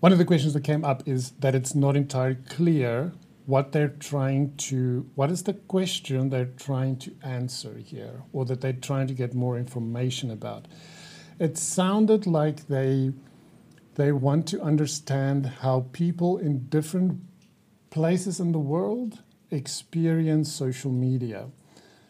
one 0.00 0.12
of 0.12 0.18
the 0.18 0.24
questions 0.24 0.52
that 0.54 0.64
came 0.64 0.84
up 0.84 1.06
is 1.06 1.32
that 1.40 1.54
it's 1.54 1.74
not 1.74 1.96
entirely 1.96 2.36
clear 2.48 3.12
what 3.46 3.72
they're 3.72 3.88
trying 3.88 4.56
to, 4.56 5.08
what 5.14 5.30
is 5.30 5.42
the 5.42 5.54
question 5.54 6.30
they're 6.30 6.46
trying 6.56 6.96
to 6.98 7.14
answer 7.22 7.76
here, 7.78 8.22
or 8.32 8.44
that 8.44 8.60
they're 8.60 8.72
trying 8.72 9.06
to 9.08 9.14
get 9.14 9.34
more 9.34 9.58
information 9.58 10.30
about. 10.30 10.68
It 11.38 11.58
sounded 11.58 12.26
like 12.26 12.68
they 12.68 13.12
they 13.94 14.10
want 14.10 14.46
to 14.48 14.62
understand 14.62 15.46
how 15.46 15.86
people 15.92 16.38
in 16.38 16.66
different 16.68 17.20
places 17.90 18.40
in 18.40 18.52
the 18.52 18.58
world 18.58 19.22
experience 19.50 20.50
social 20.50 20.90
media. 20.90 21.48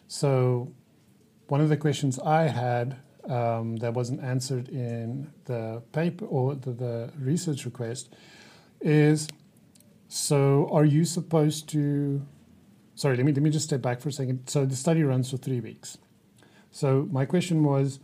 So, 0.06 0.72
one 1.48 1.60
of 1.60 1.68
the 1.68 1.76
questions 1.76 2.18
I 2.20 2.42
had 2.42 2.96
um, 3.28 3.76
that 3.76 3.94
wasn't 3.94 4.22
answered 4.22 4.68
in 4.68 5.32
the 5.44 5.82
paper 5.92 6.24
or 6.24 6.54
the, 6.54 6.72
the 6.72 7.12
research 7.18 7.64
request 7.64 8.14
is 8.80 9.28
so 10.14 10.68
are 10.70 10.84
you 10.84 11.06
supposed 11.06 11.70
to 11.70 12.20
sorry 12.96 13.16
let 13.16 13.24
me 13.24 13.32
let 13.32 13.42
me 13.42 13.48
just 13.48 13.64
step 13.64 13.80
back 13.80 13.98
for 13.98 14.10
a 14.10 14.12
second. 14.12 14.46
So 14.46 14.66
the 14.66 14.76
study 14.76 15.02
runs 15.02 15.30
for 15.30 15.38
three 15.38 15.60
weeks. 15.60 15.96
So 16.70 17.08
my 17.10 17.24
question 17.24 17.64
was 17.64 17.98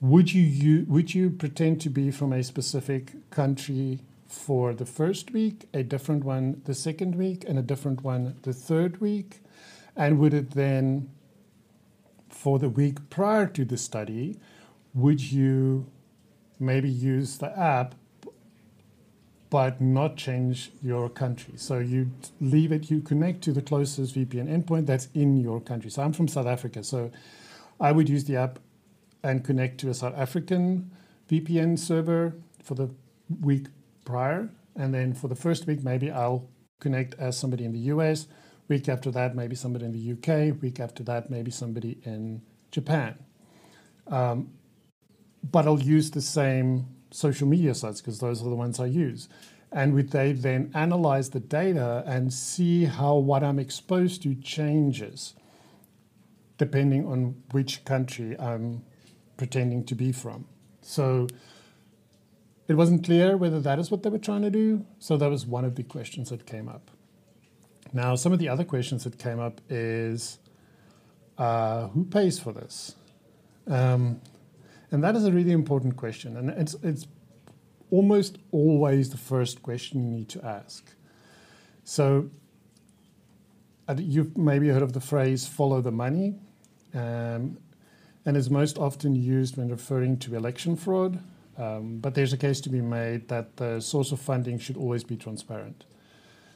would 0.00 0.32
you, 0.32 0.42
you 0.42 0.86
would 0.86 1.12
you 1.12 1.30
pretend 1.30 1.80
to 1.80 1.90
be 1.90 2.12
from 2.12 2.32
a 2.32 2.44
specific 2.44 3.28
country 3.30 4.02
for 4.28 4.72
the 4.72 4.86
first 4.86 5.32
week 5.32 5.68
a 5.74 5.82
different 5.82 6.22
one 6.22 6.62
the 6.64 6.74
second 6.74 7.16
week 7.16 7.44
and 7.48 7.58
a 7.58 7.62
different 7.62 8.04
one 8.04 8.36
the 8.42 8.52
third 8.52 9.00
week? 9.00 9.40
And 9.96 10.20
would 10.20 10.32
it 10.32 10.52
then 10.52 11.10
for 12.28 12.60
the 12.60 12.68
week 12.68 13.10
prior 13.10 13.48
to 13.48 13.64
the 13.64 13.78
study, 13.78 14.38
would 14.94 15.20
you 15.20 15.90
maybe 16.60 16.88
use 16.88 17.38
the 17.38 17.58
app 17.58 17.96
but 19.54 19.80
not 19.80 20.16
change 20.16 20.72
your 20.82 21.08
country? 21.08 21.54
So 21.56 21.78
you 21.78 22.10
leave 22.40 22.72
it, 22.72 22.90
you 22.90 23.00
connect 23.00 23.40
to 23.42 23.52
the 23.52 23.62
closest 23.62 24.16
VPN 24.16 24.48
endpoint 24.48 24.86
that's 24.86 25.06
in 25.14 25.36
your 25.36 25.60
country. 25.60 25.92
So 25.92 26.02
I'm 26.02 26.12
from 26.12 26.26
South 26.26 26.48
Africa, 26.48 26.82
so 26.82 27.12
I 27.78 27.92
would 27.92 28.08
use 28.08 28.24
the 28.24 28.34
app 28.34 28.58
and 29.22 29.44
connect 29.44 29.78
to 29.82 29.90
a 29.90 29.94
South 29.94 30.14
African 30.16 30.90
VPN 31.30 31.78
server 31.78 32.34
for 32.64 32.74
the 32.74 32.90
week 33.42 33.66
prior. 34.04 34.50
And 34.74 34.92
then 34.92 35.14
for 35.14 35.28
the 35.28 35.36
first 35.36 35.68
week, 35.68 35.84
maybe 35.84 36.10
I'll 36.10 36.48
connect 36.80 37.14
as 37.20 37.38
somebody 37.38 37.64
in 37.64 37.72
the 37.72 37.84
US 37.94 38.26
Week 38.66 38.88
after 38.88 39.10
that, 39.10 39.36
maybe 39.36 39.54
somebody 39.54 39.84
in 39.84 39.92
the 39.92 40.12
UK. 40.14 40.60
Week 40.62 40.80
after 40.80 41.02
that, 41.04 41.30
maybe 41.30 41.50
somebody 41.50 41.98
in 42.04 42.40
Japan. 42.70 43.14
Um, 44.06 44.50
but 45.52 45.66
I'll 45.66 45.82
use 45.82 46.10
the 46.10 46.22
same 46.22 46.86
social 47.14 47.46
media 47.46 47.74
sites 47.74 48.00
because 48.00 48.18
those 48.18 48.42
are 48.42 48.50
the 48.50 48.56
ones 48.56 48.80
I 48.80 48.86
use. 48.86 49.28
And 49.70 49.94
would 49.94 50.10
they 50.10 50.32
then 50.32 50.70
analyze 50.74 51.30
the 51.30 51.40
data 51.40 52.02
and 52.06 52.32
see 52.32 52.84
how 52.84 53.16
what 53.16 53.42
I'm 53.42 53.58
exposed 53.58 54.22
to 54.22 54.34
changes 54.34 55.34
depending 56.58 57.06
on 57.06 57.42
which 57.50 57.84
country 57.84 58.38
I'm 58.38 58.84
pretending 59.36 59.84
to 59.84 59.94
be 59.94 60.12
from? 60.12 60.46
So 60.82 61.28
it 62.66 62.74
wasn't 62.74 63.04
clear 63.04 63.36
whether 63.36 63.60
that 63.60 63.78
is 63.78 63.90
what 63.90 64.02
they 64.02 64.10
were 64.10 64.18
trying 64.18 64.42
to 64.42 64.50
do. 64.50 64.84
So 64.98 65.16
that 65.16 65.30
was 65.30 65.46
one 65.46 65.64
of 65.64 65.76
the 65.76 65.82
questions 65.82 66.30
that 66.30 66.46
came 66.46 66.68
up. 66.68 66.90
Now, 67.92 68.16
some 68.16 68.32
of 68.32 68.40
the 68.40 68.48
other 68.48 68.64
questions 68.64 69.04
that 69.04 69.18
came 69.18 69.38
up 69.38 69.60
is 69.68 70.38
uh, 71.38 71.88
who 71.88 72.04
pays 72.04 72.40
for 72.40 72.52
this? 72.52 72.96
Um, 73.68 74.20
and 74.94 75.02
that 75.02 75.16
is 75.16 75.24
a 75.24 75.32
really 75.32 75.50
important 75.50 75.96
question. 75.96 76.36
And 76.36 76.50
it's, 76.50 76.74
it's 76.80 77.08
almost 77.90 78.38
always 78.52 79.10
the 79.10 79.16
first 79.16 79.60
question 79.60 80.04
you 80.04 80.08
need 80.08 80.28
to 80.28 80.44
ask. 80.44 80.88
So, 81.82 82.30
you've 83.98 84.38
maybe 84.38 84.68
heard 84.68 84.82
of 84.82 84.92
the 84.92 85.00
phrase 85.00 85.48
follow 85.48 85.80
the 85.80 85.90
money, 85.90 86.36
um, 86.94 87.58
and 88.24 88.36
is 88.36 88.48
most 88.48 88.78
often 88.78 89.16
used 89.16 89.56
when 89.56 89.68
referring 89.68 90.16
to 90.18 90.36
election 90.36 90.76
fraud. 90.76 91.18
Um, 91.58 91.98
but 91.98 92.14
there's 92.14 92.32
a 92.32 92.36
case 92.36 92.60
to 92.60 92.68
be 92.68 92.80
made 92.80 93.26
that 93.26 93.56
the 93.56 93.80
source 93.80 94.12
of 94.12 94.20
funding 94.20 94.60
should 94.60 94.76
always 94.76 95.02
be 95.02 95.16
transparent. 95.16 95.86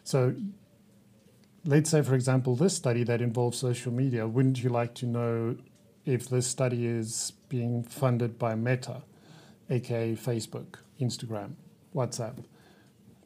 So 0.05 0.37
let's 1.65 1.91
say, 1.91 2.03
for 2.03 2.15
example, 2.15 2.55
this 2.55 2.77
study 2.77 3.03
that 3.03 3.21
involves 3.21 3.59
social 3.59 3.93
media, 3.93 4.29
wouldn't 4.29 4.63
you 4.63 4.71
like 4.71 4.95
to 4.95 5.07
know 5.07 5.57
if 6.09 6.29
this 6.29 6.47
study 6.47 6.87
is 6.87 7.33
being 7.49 7.83
funded 7.83 8.39
by 8.39 8.55
Meta, 8.55 9.03
aka 9.69 10.17
Facebook, 10.17 10.77
Instagram, 11.01 11.53
WhatsApp? 11.95 12.45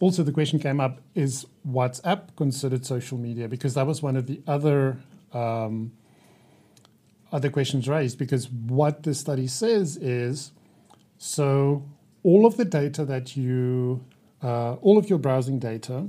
Also, 0.01 0.25
the 0.25 0.33
question 0.33 0.59
came 0.59 0.81
up 0.81 1.01
is 1.15 1.47
WhatsApp 1.67 2.35
considered 2.37 2.85
social 2.85 3.19
media? 3.19 3.49
Because 3.49 3.75
that 3.75 3.87
was 3.87 4.03
one 4.03 4.17
of 4.17 4.27
the 4.27 4.41
other. 4.47 4.99
Um, 5.33 5.93
other 7.33 7.49
questions 7.49 7.89
raised 7.89 8.19
because 8.19 8.51
what 8.51 9.05
the 9.05 9.15
study 9.15 9.47
says 9.47 9.97
is 9.97 10.53
so 11.17 11.83
all 12.23 12.45
of 12.45 12.59
the 12.59 12.65
data 12.65 13.05
that 13.07 13.37
you 13.37 14.05
uh, 14.43 14.75
all 14.75 14.99
of 14.99 15.09
your 15.09 15.19
browsing 15.19 15.59
data 15.59 16.09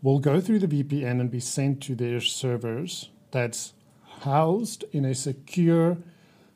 will 0.00 0.18
go 0.18 0.40
through 0.40 0.58
the 0.58 0.66
VPN 0.66 1.20
and 1.20 1.30
be 1.30 1.40
sent 1.40 1.82
to 1.82 1.94
their 1.94 2.22
servers 2.22 3.10
that's 3.32 3.74
housed 4.20 4.84
in 4.92 5.04
a 5.04 5.14
secure 5.14 5.98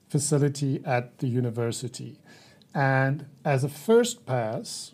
facility 0.08 0.80
at 0.84 1.18
the 1.18 1.26
university. 1.26 2.18
And 2.74 3.26
as 3.44 3.64
a 3.64 3.68
first 3.68 4.26
pass, 4.26 4.92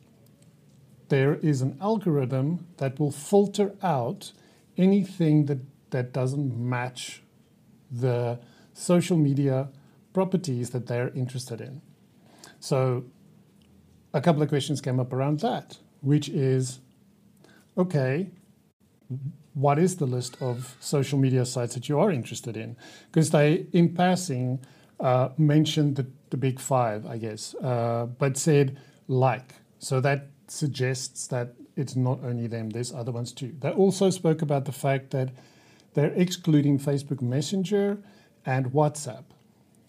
there 1.08 1.34
is 1.36 1.60
an 1.62 1.76
algorithm 1.80 2.66
that 2.76 2.98
will 2.98 3.10
filter 3.10 3.74
out 3.82 4.32
anything 4.76 5.46
that, 5.46 5.58
that 5.90 6.12
doesn't 6.12 6.56
match 6.56 7.22
the 7.90 8.38
social 8.72 9.16
media 9.16 9.68
properties 10.12 10.70
that 10.70 10.86
they're 10.86 11.10
interested 11.10 11.60
in. 11.60 11.82
So, 12.60 13.04
a 14.12 14.20
couple 14.20 14.42
of 14.42 14.48
questions 14.48 14.80
came 14.80 14.98
up 14.98 15.12
around 15.12 15.40
that, 15.40 15.78
which 16.00 16.28
is 16.28 16.80
okay, 17.76 18.30
what 19.54 19.78
is 19.78 19.96
the 19.96 20.06
list 20.06 20.36
of 20.40 20.76
social 20.80 21.18
media 21.18 21.44
sites 21.44 21.74
that 21.74 21.88
you 21.88 21.98
are 21.98 22.10
interested 22.10 22.56
in? 22.56 22.76
Because 23.10 23.30
they, 23.30 23.66
in 23.72 23.94
passing, 23.94 24.60
uh, 25.00 25.30
mentioned 25.38 25.96
the, 25.96 26.06
the 26.30 26.36
big 26.36 26.60
five, 26.60 27.06
I 27.06 27.18
guess, 27.18 27.54
uh, 27.56 28.06
but 28.18 28.36
said 28.36 28.78
like. 29.08 29.54
So 29.78 30.00
that 30.00 30.28
suggests 30.46 31.26
that 31.28 31.54
it's 31.76 31.96
not 31.96 32.20
only 32.22 32.46
them, 32.46 32.70
there's 32.70 32.92
other 32.92 33.12
ones 33.12 33.32
too. 33.32 33.54
They 33.58 33.70
also 33.70 34.10
spoke 34.10 34.42
about 34.42 34.66
the 34.66 34.72
fact 34.72 35.10
that 35.10 35.30
they're 35.94 36.12
excluding 36.14 36.78
Facebook 36.78 37.22
Messenger 37.22 37.98
and 38.46 38.66
WhatsApp. 38.66 39.24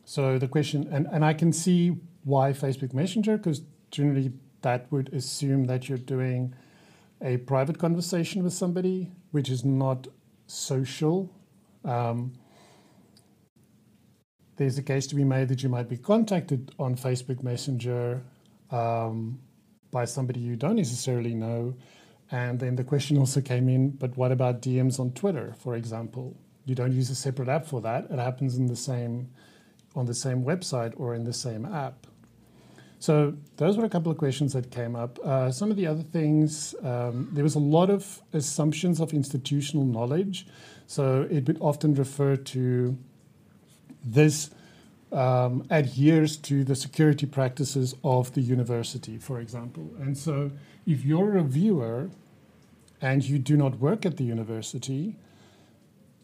So 0.05 0.37
the 0.37 0.47
question, 0.47 0.87
and, 0.91 1.07
and 1.11 1.23
I 1.23 1.33
can 1.33 1.53
see 1.53 1.97
why 2.23 2.53
Facebook 2.53 2.93
Messenger, 2.93 3.37
because 3.37 3.61
generally 3.91 4.31
that 4.61 4.91
would 4.91 5.13
assume 5.13 5.65
that 5.65 5.89
you're 5.89 5.97
doing 5.97 6.53
a 7.21 7.37
private 7.37 7.77
conversation 7.77 8.43
with 8.43 8.53
somebody, 8.53 9.11
which 9.31 9.49
is 9.49 9.63
not 9.63 10.07
social. 10.47 11.29
Um, 11.85 12.33
there's 14.57 14.77
a 14.77 14.83
case 14.83 15.07
to 15.07 15.15
be 15.15 15.23
made 15.23 15.47
that 15.49 15.63
you 15.63 15.69
might 15.69 15.89
be 15.89 15.97
contacted 15.97 16.71
on 16.77 16.95
Facebook 16.95 17.43
Messenger 17.43 18.21
um, 18.71 19.39
by 19.91 20.05
somebody 20.05 20.39
you 20.39 20.55
don't 20.55 20.75
necessarily 20.75 21.33
know. 21.33 21.75
And 22.31 22.59
then 22.59 22.75
the 22.75 22.83
question 22.83 23.17
also 23.17 23.41
came 23.41 23.67
in 23.69 23.91
but 23.91 24.15
what 24.17 24.31
about 24.31 24.61
DMs 24.61 24.99
on 24.99 25.11
Twitter, 25.11 25.53
for 25.59 25.75
example? 25.75 26.37
You 26.65 26.75
don't 26.75 26.91
use 26.91 27.09
a 27.09 27.15
separate 27.15 27.49
app 27.49 27.65
for 27.65 27.81
that. 27.81 28.05
It 28.09 28.19
happens 28.19 28.55
in 28.57 28.67
the 28.67 28.75
same 28.75 29.31
on 29.95 30.05
the 30.05 30.13
same 30.13 30.43
website 30.43 30.93
or 30.95 31.13
in 31.13 31.25
the 31.25 31.33
same 31.33 31.65
app. 31.65 32.07
So 33.01 33.33
those 33.57 33.77
were 33.77 33.85
a 33.85 33.89
couple 33.89 34.11
of 34.11 34.19
questions 34.19 34.53
that 34.53 34.69
came 34.69 34.95
up. 34.95 35.17
Uh, 35.25 35.49
some 35.49 35.71
of 35.71 35.75
the 35.75 35.87
other 35.87 36.03
things, 36.03 36.75
um, 36.83 37.29
there 37.31 37.43
was 37.43 37.55
a 37.55 37.59
lot 37.77 37.89
of 37.89 38.21
assumptions 38.31 38.99
of 38.99 39.11
institutional 39.11 39.85
knowledge. 39.85 40.45
So 40.85 41.27
it 41.31 41.47
would 41.47 41.57
often 41.59 41.95
refer 41.95 42.35
to 42.35 42.95
this 44.05 44.51
um, 45.11 45.65
adheres 45.71 46.37
to 46.37 46.63
the 46.63 46.75
security 46.75 47.25
practices 47.25 47.95
of 48.03 48.35
the 48.35 48.41
university, 48.41 49.17
for 49.17 49.39
example. 49.39 49.89
And 49.99 50.15
so, 50.15 50.51
if 50.85 51.03
you're 51.03 51.37
a 51.37 51.43
viewer 51.43 52.11
and 53.01 53.23
you 53.23 53.39
do 53.39 53.57
not 53.57 53.79
work 53.79 54.05
at 54.05 54.17
the 54.17 54.23
university, 54.23 55.15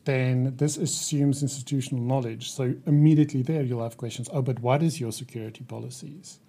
then 0.05 0.55
this 0.57 0.77
assumes 0.77 1.41
institutional 1.41 2.03
knowledge. 2.03 2.51
So 2.51 2.75
immediately 2.85 3.41
there, 3.41 3.63
you'll 3.63 3.83
have 3.83 3.97
questions. 3.97 4.29
Oh, 4.31 4.43
but 4.43 4.59
what 4.59 4.83
is 4.83 4.99
your 4.99 5.11
security 5.11 5.63
policies? 5.63 6.39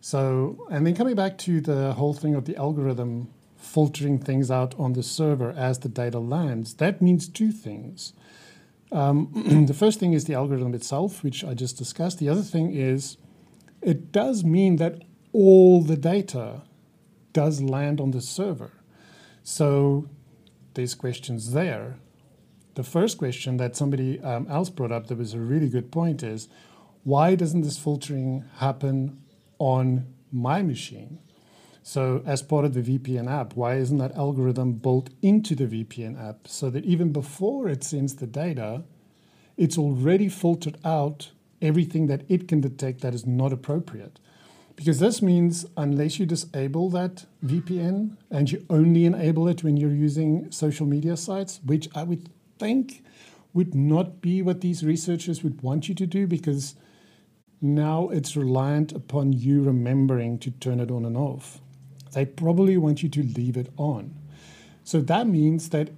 So, 0.00 0.66
and 0.70 0.86
then 0.86 0.94
coming 0.94 1.14
back 1.14 1.38
to 1.38 1.60
the 1.60 1.94
whole 1.94 2.14
thing 2.14 2.34
of 2.34 2.44
the 2.44 2.56
algorithm 2.56 3.28
filtering 3.56 4.18
things 4.18 4.50
out 4.50 4.74
on 4.78 4.92
the 4.92 5.02
server 5.02 5.50
as 5.50 5.80
the 5.80 5.88
data 5.88 6.18
lands, 6.18 6.74
that 6.74 7.02
means 7.02 7.28
two 7.28 7.50
things. 7.50 8.12
Um, 8.92 9.64
the 9.66 9.74
first 9.74 9.98
thing 9.98 10.12
is 10.12 10.24
the 10.24 10.34
algorithm 10.34 10.74
itself, 10.74 11.24
which 11.24 11.44
I 11.44 11.54
just 11.54 11.76
discussed. 11.76 12.18
The 12.18 12.28
other 12.28 12.42
thing 12.42 12.72
is 12.72 13.16
it 13.82 14.12
does 14.12 14.44
mean 14.44 14.76
that 14.76 15.02
all 15.32 15.82
the 15.82 15.96
data 15.96 16.62
does 17.32 17.60
land 17.60 18.00
on 18.00 18.12
the 18.12 18.20
server. 18.20 18.72
So 19.42 20.08
there's 20.74 20.94
questions 20.94 21.52
there. 21.52 21.98
The 22.74 22.82
first 22.82 23.18
question 23.18 23.56
that 23.58 23.76
somebody 23.76 24.20
um, 24.20 24.46
else 24.48 24.70
brought 24.70 24.92
up 24.92 25.06
that 25.08 25.18
was 25.18 25.34
a 25.34 25.38
really 25.38 25.68
good 25.68 25.90
point 25.90 26.22
is 26.22 26.48
why 27.04 27.34
doesn't 27.34 27.60
this 27.60 27.78
filtering 27.78 28.44
happen 28.56 29.22
on 29.58 30.06
my 30.32 30.62
machine? 30.62 31.18
So, 31.82 32.20
as 32.26 32.42
part 32.42 32.64
of 32.64 32.74
the 32.74 32.82
VPN 32.82 33.30
app, 33.30 33.54
why 33.54 33.76
isn't 33.76 33.98
that 33.98 34.16
algorithm 34.16 34.72
built 34.72 35.10
into 35.22 35.54
the 35.54 35.66
VPN 35.66 36.20
app 36.20 36.48
so 36.48 36.68
that 36.70 36.84
even 36.84 37.12
before 37.12 37.68
it 37.68 37.84
sends 37.84 38.16
the 38.16 38.26
data, 38.26 38.82
it's 39.56 39.78
already 39.78 40.28
filtered 40.28 40.78
out 40.84 41.30
everything 41.62 42.08
that 42.08 42.24
it 42.28 42.48
can 42.48 42.60
detect 42.60 43.02
that 43.02 43.14
is 43.14 43.24
not 43.24 43.52
appropriate? 43.52 44.18
Because 44.74 44.98
this 44.98 45.22
means 45.22 45.64
unless 45.76 46.18
you 46.18 46.26
disable 46.26 46.90
that 46.90 47.24
VPN 47.44 48.16
and 48.30 48.50
you 48.50 48.66
only 48.68 49.06
enable 49.06 49.48
it 49.48 49.62
when 49.62 49.76
you're 49.76 49.90
using 49.90 50.50
social 50.50 50.86
media 50.86 51.16
sites, 51.16 51.60
which 51.64 51.88
I 51.94 52.02
would 52.02 52.28
think 52.58 53.04
would 53.54 53.74
not 53.74 54.20
be 54.20 54.42
what 54.42 54.60
these 54.60 54.84
researchers 54.84 55.42
would 55.42 55.62
want 55.62 55.88
you 55.88 55.94
to 55.94 56.06
do 56.06 56.26
because 56.26 56.74
now 57.60 58.08
it's 58.08 58.36
reliant 58.36 58.92
upon 58.92 59.32
you 59.32 59.62
remembering 59.62 60.38
to 60.38 60.50
turn 60.50 60.80
it 60.80 60.90
on 60.90 61.04
and 61.04 61.16
off 61.16 61.60
they 62.16 62.24
probably 62.24 62.78
want 62.78 63.02
you 63.02 63.10
to 63.10 63.22
leave 63.22 63.58
it 63.58 63.70
on. 63.76 64.14
So 64.84 65.02
that 65.02 65.26
means 65.26 65.68
that 65.68 65.90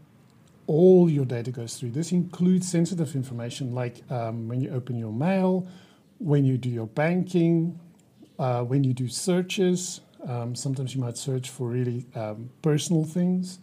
all 0.67 1.09
your 1.09 1.25
data 1.25 1.53
goes 1.53 1.77
through. 1.77 1.93
This 1.93 2.11
includes 2.11 2.69
sensitive 2.69 3.15
information 3.15 3.73
like 3.73 4.03
um, 4.11 4.49
when 4.49 4.61
you 4.61 4.71
open 4.71 4.99
your 4.99 5.13
mail, 5.13 5.69
when 6.19 6.45
you 6.45 6.59
do 6.59 6.69
your 6.69 6.89
banking, 6.89 7.79
uh, 8.37 8.65
when 8.65 8.83
you 8.83 8.93
do 8.93 9.07
searches. 9.07 10.01
Um, 10.27 10.57
sometimes 10.57 10.93
you 10.93 11.01
might 11.01 11.17
search 11.17 11.51
for 11.51 11.69
really 11.69 12.05
um, 12.17 12.51
personal 12.63 13.05
things. 13.05 13.61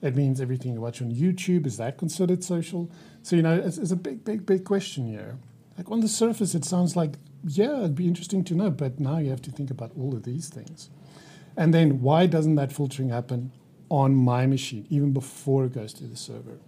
It 0.00 0.16
means 0.16 0.40
everything 0.40 0.72
you 0.72 0.80
watch 0.80 1.02
on 1.02 1.12
YouTube, 1.12 1.66
is 1.66 1.76
that 1.76 1.98
considered 1.98 2.42
social? 2.42 2.90
So, 3.22 3.36
you 3.36 3.42
know, 3.42 3.54
it's, 3.54 3.76
it's 3.76 3.92
a 3.92 3.96
big, 3.96 4.24
big, 4.24 4.46
big 4.46 4.64
question 4.64 5.06
here. 5.06 5.36
Like 5.76 5.90
on 5.90 6.00
the 6.00 6.08
surface, 6.08 6.54
it 6.54 6.64
sounds 6.64 6.96
like, 6.96 7.14
yeah, 7.44 7.78
it'd 7.78 7.94
be 7.94 8.06
interesting 8.06 8.44
to 8.44 8.54
know, 8.54 8.70
but 8.70 9.00
now 9.00 9.18
you 9.18 9.30
have 9.30 9.42
to 9.42 9.50
think 9.50 9.70
about 9.70 9.92
all 9.96 10.14
of 10.14 10.22
these 10.24 10.48
things. 10.48 10.90
And 11.56 11.72
then 11.72 12.00
why 12.00 12.26
doesn't 12.26 12.54
that 12.56 12.72
filtering 12.72 13.08
happen 13.08 13.52
on 13.88 14.14
my 14.14 14.46
machine 14.46 14.86
even 14.90 15.12
before 15.12 15.64
it 15.64 15.72
goes 15.72 15.92
to 15.94 16.04
the 16.04 16.16
server? 16.16 16.58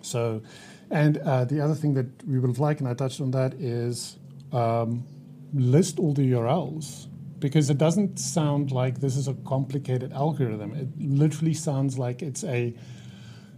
So, 0.00 0.42
and 0.90 1.18
uh, 1.18 1.44
the 1.44 1.60
other 1.60 1.74
thing 1.74 1.94
that 1.94 2.06
we 2.26 2.38
would 2.38 2.58
like, 2.58 2.80
and 2.80 2.88
I 2.88 2.94
touched 2.94 3.20
on 3.20 3.30
that, 3.32 3.54
is 3.54 4.18
um, 4.52 5.04
list 5.52 5.98
all 5.98 6.12
the 6.12 6.30
URLs 6.32 7.08
because 7.38 7.68
it 7.68 7.78
doesn't 7.78 8.18
sound 8.18 8.70
like 8.70 9.00
this 9.00 9.16
is 9.16 9.28
a 9.28 9.34
complicated 9.46 10.12
algorithm. 10.12 10.74
It 10.74 10.88
literally 10.98 11.54
sounds 11.54 11.98
like 11.98 12.22
it's 12.22 12.44
a 12.44 12.74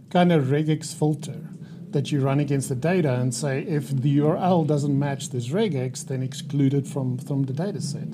kind 0.09 0.31
of 0.31 0.45
regex 0.45 0.93
filter 0.93 1.49
that 1.97 2.11
you 2.11 2.21
run 2.21 2.39
against 2.39 2.69
the 2.69 2.75
data 2.75 3.15
and 3.15 3.33
say 3.33 3.63
if 3.63 3.89
the 3.89 4.19
URL 4.19 4.67
doesn't 4.67 4.97
match 4.99 5.31
this 5.31 5.47
regex, 5.47 6.05
then 6.05 6.21
exclude 6.21 6.75
it 6.75 6.85
from, 6.85 7.17
from 7.17 7.41
the 7.45 7.53
data 7.53 7.81
set. 7.81 8.09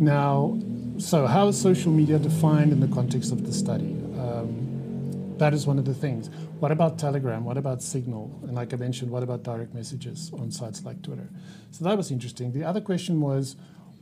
Now, 0.00 0.58
so 0.96 1.26
how 1.26 1.48
is 1.48 1.60
social 1.60 1.92
media 1.92 2.18
defined 2.18 2.72
in 2.72 2.80
the 2.80 2.88
context 2.88 3.30
of 3.30 3.44
the 3.44 3.52
study? 3.52 3.92
Um, 4.24 5.34
that 5.36 5.52
is 5.52 5.66
one 5.66 5.78
of 5.78 5.84
the 5.84 5.92
things. 5.92 6.30
What 6.58 6.72
about 6.72 6.98
Telegram? 6.98 7.44
What 7.44 7.58
about 7.58 7.82
Signal? 7.82 8.24
And 8.44 8.54
like 8.54 8.72
I 8.72 8.76
mentioned, 8.76 9.10
what 9.10 9.22
about 9.22 9.42
direct 9.42 9.74
messages 9.74 10.30
on 10.32 10.50
sites 10.50 10.82
like 10.86 11.02
Twitter? 11.02 11.28
So 11.70 11.84
that 11.84 11.98
was 11.98 12.10
interesting. 12.10 12.52
The 12.52 12.64
other 12.64 12.80
question 12.80 13.20
was, 13.20 13.56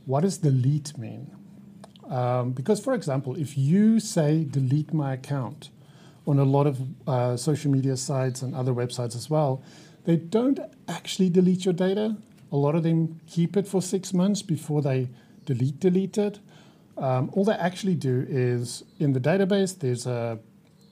what 0.05 0.21
does 0.21 0.37
delete 0.37 0.97
mean? 0.97 1.35
Um, 2.09 2.53
because, 2.53 2.79
for 2.79 2.93
example, 2.93 3.35
if 3.35 3.57
you 3.57 3.99
say 3.99 4.45
delete 4.45 4.93
my 4.93 5.15
account 5.15 5.69
on 6.27 6.39
a 6.39 6.43
lot 6.43 6.67
of 6.67 6.81
uh, 7.07 7.37
social 7.37 7.71
media 7.71 7.95
sites 7.95 8.41
and 8.41 8.53
other 8.53 8.73
websites 8.73 9.15
as 9.15 9.29
well, 9.29 9.63
they 10.03 10.17
don't 10.17 10.59
actually 10.87 11.29
delete 11.29 11.65
your 11.65 11.73
data. 11.73 12.17
A 12.51 12.57
lot 12.57 12.75
of 12.75 12.83
them 12.83 13.19
keep 13.27 13.57
it 13.57 13.67
for 13.67 13.81
six 13.81 14.13
months 14.13 14.41
before 14.41 14.81
they 14.81 15.09
delete 15.45 15.79
delete 15.79 16.17
it. 16.17 16.39
Um, 16.97 17.29
all 17.33 17.45
they 17.45 17.53
actually 17.53 17.95
do 17.95 18.25
is 18.27 18.83
in 18.99 19.13
the 19.13 19.19
database, 19.19 19.77
there's 19.79 20.05
a 20.05 20.39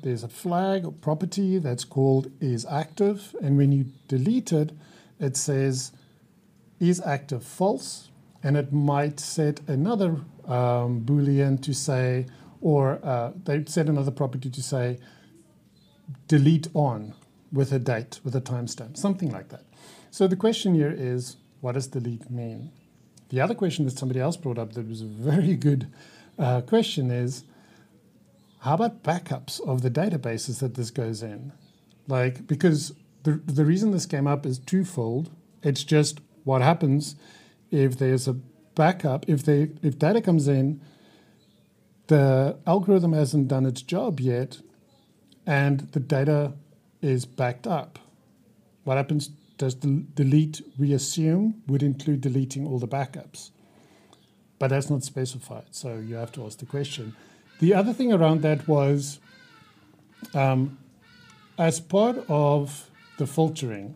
there's 0.02 0.24
a 0.24 0.28
flag 0.28 0.86
or 0.86 0.92
property 0.92 1.58
that's 1.58 1.84
called 1.84 2.32
is 2.40 2.66
active, 2.66 3.36
and 3.42 3.58
when 3.58 3.72
you 3.72 3.86
delete 4.08 4.52
it, 4.52 4.72
it 5.20 5.36
says 5.36 5.92
is 6.80 7.02
active 7.02 7.44
false, 7.44 8.10
and 8.44 8.56
it 8.56 8.72
might 8.72 9.20
set 9.20 9.62
another 9.68 10.18
um, 10.48 11.02
boolean 11.06 11.62
to 11.64 11.74
say, 11.74 12.28
or 12.62 13.00
uh, 13.04 13.32
they 13.46 13.64
set 13.66 13.88
another 13.88 14.12
property 14.12 14.50
to 14.50 14.62
say 14.62 15.00
delete 16.28 16.68
on 16.74 17.14
with 17.52 17.72
a 17.72 17.80
date, 17.80 18.20
with 18.24 18.36
a 18.36 18.42
timestamp, 18.42 18.98
something 18.98 19.32
like 19.32 19.50
that. 19.50 19.64
So 20.12 20.28
the 20.28 20.36
question 20.36 20.76
here 20.76 20.94
is, 20.96 21.38
what 21.62 21.74
does 21.74 21.88
delete 21.88 22.30
mean? 22.30 22.72
The 23.30 23.42
other 23.42 23.56
question 23.56 23.86
that 23.86 23.98
somebody 23.98 24.20
else 24.20 24.38
brought 24.38 24.58
up 24.58 24.74
that 24.74 24.88
was 24.88 25.02
a 25.02 25.06
very 25.06 25.56
good 25.56 25.88
uh, 26.38 26.62
question 26.62 27.12
is 27.12 27.44
how 28.60 28.74
about 28.74 29.04
backups 29.04 29.62
of 29.62 29.82
the 29.82 29.92
databases 29.92 30.60
that 30.60 30.76
this 30.76 30.90
goes 30.90 31.22
in? 31.22 31.52
Like, 32.08 32.48
because 32.48 32.94
the, 33.24 33.42
the 33.46 33.66
reason 33.66 33.92
this 33.92 34.06
came 34.06 34.28
up 34.28 34.46
is 34.46 34.58
twofold. 34.58 35.32
It's 35.64 35.84
just 35.84 36.20
what 36.44 36.62
happens 36.62 37.16
if 37.72 37.98
there's 37.98 38.28
a 38.28 38.34
backup, 38.76 39.28
if, 39.28 39.44
they, 39.44 39.70
if 39.82 39.98
data 40.00 40.22
comes 40.22 40.48
in, 40.48 40.82
the 42.08 42.58
algorithm 42.68 43.14
hasn't 43.14 43.48
done 43.48 43.66
its 43.66 43.82
job 43.82 44.20
yet, 44.20 44.60
and 45.46 45.82
the 45.92 46.00
data 46.00 46.54
is 47.02 47.26
backed 47.26 47.68
up. 47.68 48.00
What 48.84 48.98
happens 48.98 49.30
does 49.58 49.76
the 49.76 50.04
delete 50.16 50.62
reassume 50.78 51.56
would 51.68 51.84
include 51.84 52.22
deleting 52.22 52.68
all 52.68 52.80
the 52.80 52.88
backups. 52.88 53.52
But 54.60 54.70
that's 54.70 54.90
not 54.90 55.04
specified, 55.04 55.68
so 55.72 55.98
you 55.98 56.16
have 56.16 56.32
to 56.34 56.46
ask 56.46 56.60
the 56.60 56.66
question. 56.66 57.16
The 57.60 57.74
other 57.74 57.94
thing 57.94 58.12
around 58.12 58.42
that 58.42 58.68
was 58.68 59.20
um, 60.34 60.78
as 61.58 61.80
part 61.80 62.18
of 62.28 62.90
the 63.18 63.28
filtering, 63.28 63.96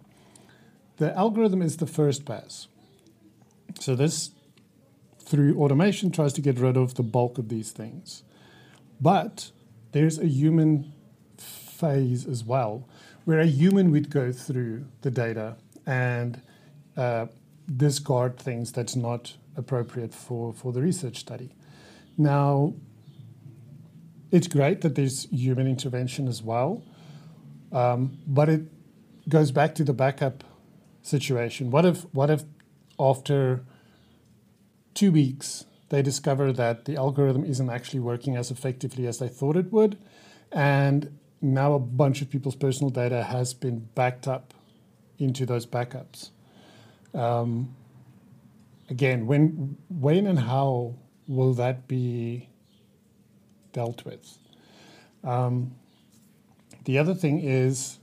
the 0.98 1.16
algorithm 1.18 1.62
is 1.62 1.78
the 1.78 1.88
first 1.88 2.26
pass. 2.26 2.68
So 3.80 3.96
this, 3.96 4.32
through 5.20 5.60
automation, 5.62 6.12
tries 6.12 6.34
to 6.34 6.42
get 6.42 6.60
rid 6.60 6.78
of 6.78 6.96
the 6.96 7.04
bulk 7.04 7.38
of 7.38 7.50
these 7.50 7.72
things. 7.72 8.24
But 9.00 9.52
there's 9.92 10.20
a 10.20 10.28
human 10.28 10.94
phase 11.80 12.26
as 12.28 12.44
well 12.44 12.88
where 13.30 13.40
a 13.40 13.46
human 13.46 13.92
would 13.92 14.10
go 14.10 14.32
through 14.32 14.86
the 15.02 15.12
data 15.12 15.56
and 15.86 16.42
uh, 16.98 17.28
discard 17.78 18.40
things 18.40 18.72
that's 18.72 18.96
not 18.96 19.36
appropriate 19.56 20.16
for, 20.16 20.52
for 20.52 20.72
the 20.72 20.82
research 20.82 21.18
study. 21.18 21.52
Now, 22.18 22.74
it's 24.32 24.48
great 24.48 24.82
that 24.82 24.96
there's 24.96 25.28
human 25.30 25.68
intervention 25.68 26.28
as 26.28 26.42
well, 26.42 26.84
um, 27.72 28.18
but 28.26 28.50
it 28.50 28.64
goes 29.30 29.52
back 29.52 29.76
to 29.76 29.84
the 29.84 29.94
backup 29.94 30.44
situation. 31.04 31.70
What 31.70 31.86
if 31.86 32.02
what 32.12 32.32
if 32.32 32.44
after 33.00 33.64
two 34.96 35.12
weeks 35.12 35.66
they 35.90 36.02
discover 36.02 36.52
that 36.54 36.86
the 36.86 36.96
algorithm 36.96 37.46
isn't 37.46 37.70
actually 37.70 38.00
working 38.00 38.36
as 38.36 38.50
effectively 38.50 39.06
as 39.06 39.20
they 39.20 39.28
thought 39.28 39.56
it 39.56 39.72
would, 39.72 40.00
and 40.52 41.19
now 41.42 41.74
a 41.74 41.80
bunch 41.80 42.22
of 42.22 42.30
people's 42.30 42.56
personal 42.56 42.90
data 42.90 43.24
has 43.24 43.54
been 43.54 43.88
backed 43.96 44.28
up 44.28 44.54
into 45.18 45.46
those 45.46 45.66
backups. 45.66 46.30
Um, 47.14 47.76
again, 48.90 49.28
when, 49.28 49.78
when 49.90 50.28
and 50.28 50.40
how 50.40 50.96
will 51.28 51.54
that 51.56 51.88
be 51.88 52.50
dealt 53.74 54.06
with? 54.06 54.38
Um, 55.24 55.76
the 56.86 56.98
other 56.98 57.14
thing 57.14 57.40
is 57.40 58.00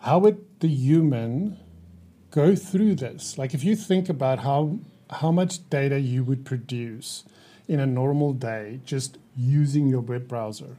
how 0.00 0.18
would 0.18 0.44
the 0.60 0.68
human 0.68 1.58
go 2.30 2.54
through 2.54 2.94
this. 2.94 3.38
Like 3.38 3.54
if 3.54 3.64
you 3.64 3.76
think 3.76 4.08
about 4.08 4.40
how 4.40 4.78
how 5.10 5.32
much 5.32 5.68
data 5.70 5.98
you 5.98 6.22
would 6.22 6.44
produce 6.44 7.24
in 7.66 7.80
a 7.80 7.86
normal 7.86 8.34
day 8.34 8.80
just 8.84 9.18
using 9.34 9.86
your 9.86 10.00
web 10.00 10.28
browser 10.28 10.76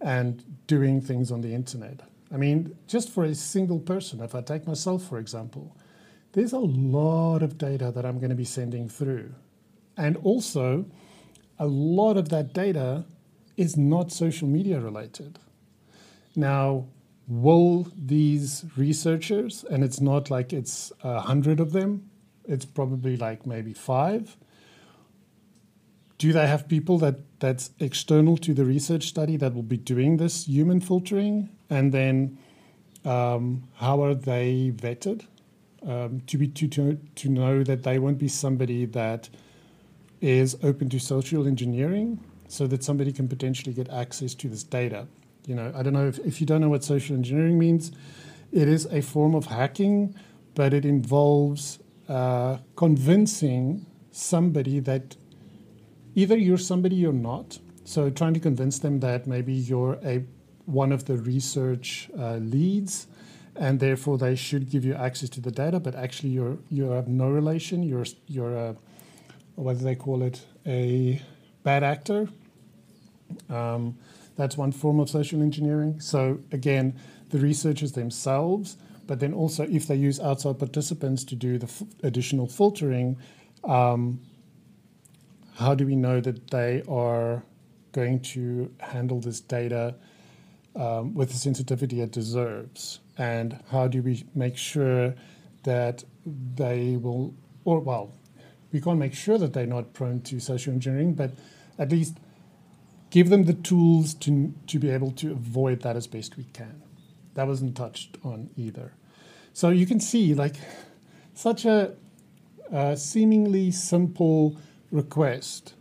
and 0.00 0.44
doing 0.66 1.00
things 1.00 1.30
on 1.30 1.40
the 1.40 1.54
internet. 1.54 2.00
I 2.32 2.36
mean, 2.36 2.76
just 2.86 3.10
for 3.10 3.24
a 3.24 3.34
single 3.34 3.78
person, 3.78 4.20
if 4.20 4.34
I 4.34 4.40
take 4.40 4.66
myself 4.66 5.02
for 5.02 5.18
example, 5.18 5.76
there's 6.32 6.52
a 6.52 6.58
lot 6.58 7.42
of 7.42 7.58
data 7.58 7.90
that 7.90 8.06
I'm 8.06 8.18
going 8.18 8.30
to 8.30 8.36
be 8.36 8.44
sending 8.44 8.88
through. 8.88 9.34
And 9.96 10.16
also, 10.18 10.86
a 11.58 11.66
lot 11.66 12.16
of 12.16 12.28
that 12.28 12.52
data 12.52 13.04
is 13.56 13.76
not 13.76 14.12
social 14.12 14.48
media 14.48 14.80
related. 14.80 15.38
Now, 16.36 16.86
will 17.26 17.88
these 17.96 18.64
researchers, 18.76 19.64
and 19.64 19.84
it's 19.84 20.00
not 20.00 20.30
like 20.30 20.52
it's 20.52 20.92
a 21.02 21.20
hundred 21.20 21.60
of 21.60 21.72
them, 21.72 22.08
it's 22.44 22.64
probably 22.64 23.16
like 23.16 23.46
maybe 23.46 23.72
five. 23.72 24.36
Do 26.20 26.34
they 26.34 26.46
have 26.46 26.68
people 26.68 26.98
that 26.98 27.16
that's 27.40 27.70
external 27.78 28.36
to 28.36 28.52
the 28.52 28.66
research 28.66 29.04
study 29.08 29.38
that 29.38 29.54
will 29.54 29.62
be 29.76 29.78
doing 29.78 30.18
this 30.18 30.46
human 30.46 30.80
filtering? 30.82 31.48
And 31.70 31.92
then 31.92 32.36
um, 33.06 33.64
how 33.76 34.04
are 34.04 34.14
they 34.14 34.72
vetted? 34.76 35.24
Um, 35.82 36.20
to 36.26 36.36
be 36.36 36.46
to, 36.48 36.68
to 36.68 36.98
to 37.20 37.28
know 37.30 37.64
that 37.64 37.84
they 37.84 37.98
won't 37.98 38.18
be 38.18 38.28
somebody 38.28 38.84
that 38.84 39.30
is 40.20 40.58
open 40.62 40.90
to 40.90 40.98
social 40.98 41.46
engineering, 41.46 42.20
so 42.48 42.66
that 42.66 42.84
somebody 42.84 43.12
can 43.12 43.26
potentially 43.26 43.72
get 43.72 43.88
access 43.88 44.34
to 44.34 44.48
this 44.48 44.62
data. 44.62 45.06
You 45.46 45.54
know, 45.54 45.72
I 45.74 45.82
don't 45.82 45.94
know 45.94 46.08
if, 46.08 46.18
if 46.18 46.38
you 46.38 46.46
don't 46.46 46.60
know 46.60 46.68
what 46.68 46.84
social 46.84 47.16
engineering 47.16 47.58
means, 47.58 47.92
it 48.52 48.68
is 48.68 48.84
a 48.92 49.00
form 49.00 49.34
of 49.34 49.46
hacking, 49.46 50.14
but 50.54 50.74
it 50.74 50.84
involves 50.84 51.78
uh, 52.10 52.58
convincing 52.76 53.86
somebody 54.10 54.80
that 54.80 55.16
either 56.20 56.36
you're 56.36 56.58
somebody 56.58 56.96
you're 56.96 57.12
not. 57.12 57.58
So 57.84 58.10
trying 58.10 58.34
to 58.34 58.40
convince 58.40 58.78
them 58.78 59.00
that 59.00 59.26
maybe 59.26 59.52
you're 59.52 59.98
a 60.04 60.24
one 60.66 60.92
of 60.92 61.06
the 61.06 61.16
research 61.16 62.10
uh, 62.18 62.36
leads, 62.36 63.06
and 63.56 63.80
therefore 63.80 64.18
they 64.18 64.36
should 64.36 64.70
give 64.70 64.84
you 64.84 64.94
access 64.94 65.28
to 65.30 65.40
the 65.40 65.50
data, 65.50 65.80
but 65.80 65.94
actually 65.94 66.30
you're 66.30 66.58
you 66.68 66.90
have 66.90 67.08
no 67.08 67.28
relation. 67.30 67.82
You're 67.82 68.06
you're 68.26 68.54
a 68.54 68.76
what 69.56 69.78
do 69.78 69.84
they 69.84 69.96
call 69.96 70.22
it? 70.22 70.46
A 70.66 71.20
bad 71.62 71.82
actor. 71.82 72.28
Um, 73.48 73.96
that's 74.36 74.56
one 74.56 74.72
form 74.72 75.00
of 75.00 75.08
social 75.10 75.42
engineering. 75.42 76.00
So 76.00 76.40
again, 76.52 76.98
the 77.30 77.38
researchers 77.38 77.92
themselves 77.92 78.76
but 79.10 79.18
then 79.18 79.34
also, 79.34 79.64
if 79.64 79.88
they 79.88 79.96
use 79.96 80.20
outside 80.20 80.60
participants 80.60 81.24
to 81.24 81.34
do 81.34 81.58
the 81.58 81.66
f- 81.66 81.82
additional 82.04 82.46
filtering, 82.46 83.16
um, 83.64 84.20
how 85.60 85.74
do 85.74 85.86
we 85.86 85.94
know 85.94 86.20
that 86.20 86.50
they 86.50 86.82
are 86.88 87.42
going 87.92 88.18
to 88.20 88.72
handle 88.78 89.20
this 89.20 89.40
data 89.40 89.94
um, 90.74 91.12
with 91.14 91.28
the 91.30 91.36
sensitivity 91.36 92.00
it 92.00 92.12
deserves? 92.12 93.00
And 93.18 93.62
how 93.70 93.86
do 93.86 94.00
we 94.00 94.24
make 94.34 94.56
sure 94.56 95.14
that 95.64 96.02
they 96.54 96.96
will, 96.96 97.34
or 97.66 97.80
well, 97.80 98.14
we 98.72 98.80
can't 98.80 98.98
make 98.98 99.12
sure 99.12 99.36
that 99.36 99.52
they're 99.52 99.66
not 99.66 99.92
prone 99.92 100.22
to 100.22 100.40
social 100.40 100.72
engineering, 100.72 101.12
but 101.12 101.32
at 101.78 101.90
least 101.92 102.16
give 103.10 103.28
them 103.28 103.44
the 103.44 103.52
tools 103.52 104.14
to, 104.14 104.54
to 104.66 104.78
be 104.78 104.88
able 104.88 105.10
to 105.12 105.32
avoid 105.32 105.82
that 105.82 105.94
as 105.94 106.06
best 106.06 106.38
we 106.38 106.44
can. 106.44 106.80
That 107.34 107.46
wasn't 107.46 107.76
touched 107.76 108.16
on 108.24 108.48
either. 108.56 108.94
So 109.52 109.68
you 109.68 109.84
can 109.84 110.00
see, 110.00 110.32
like, 110.32 110.56
such 111.34 111.66
a, 111.66 111.92
a 112.72 112.96
seemingly 112.96 113.72
simple 113.72 114.56
request 114.90 115.74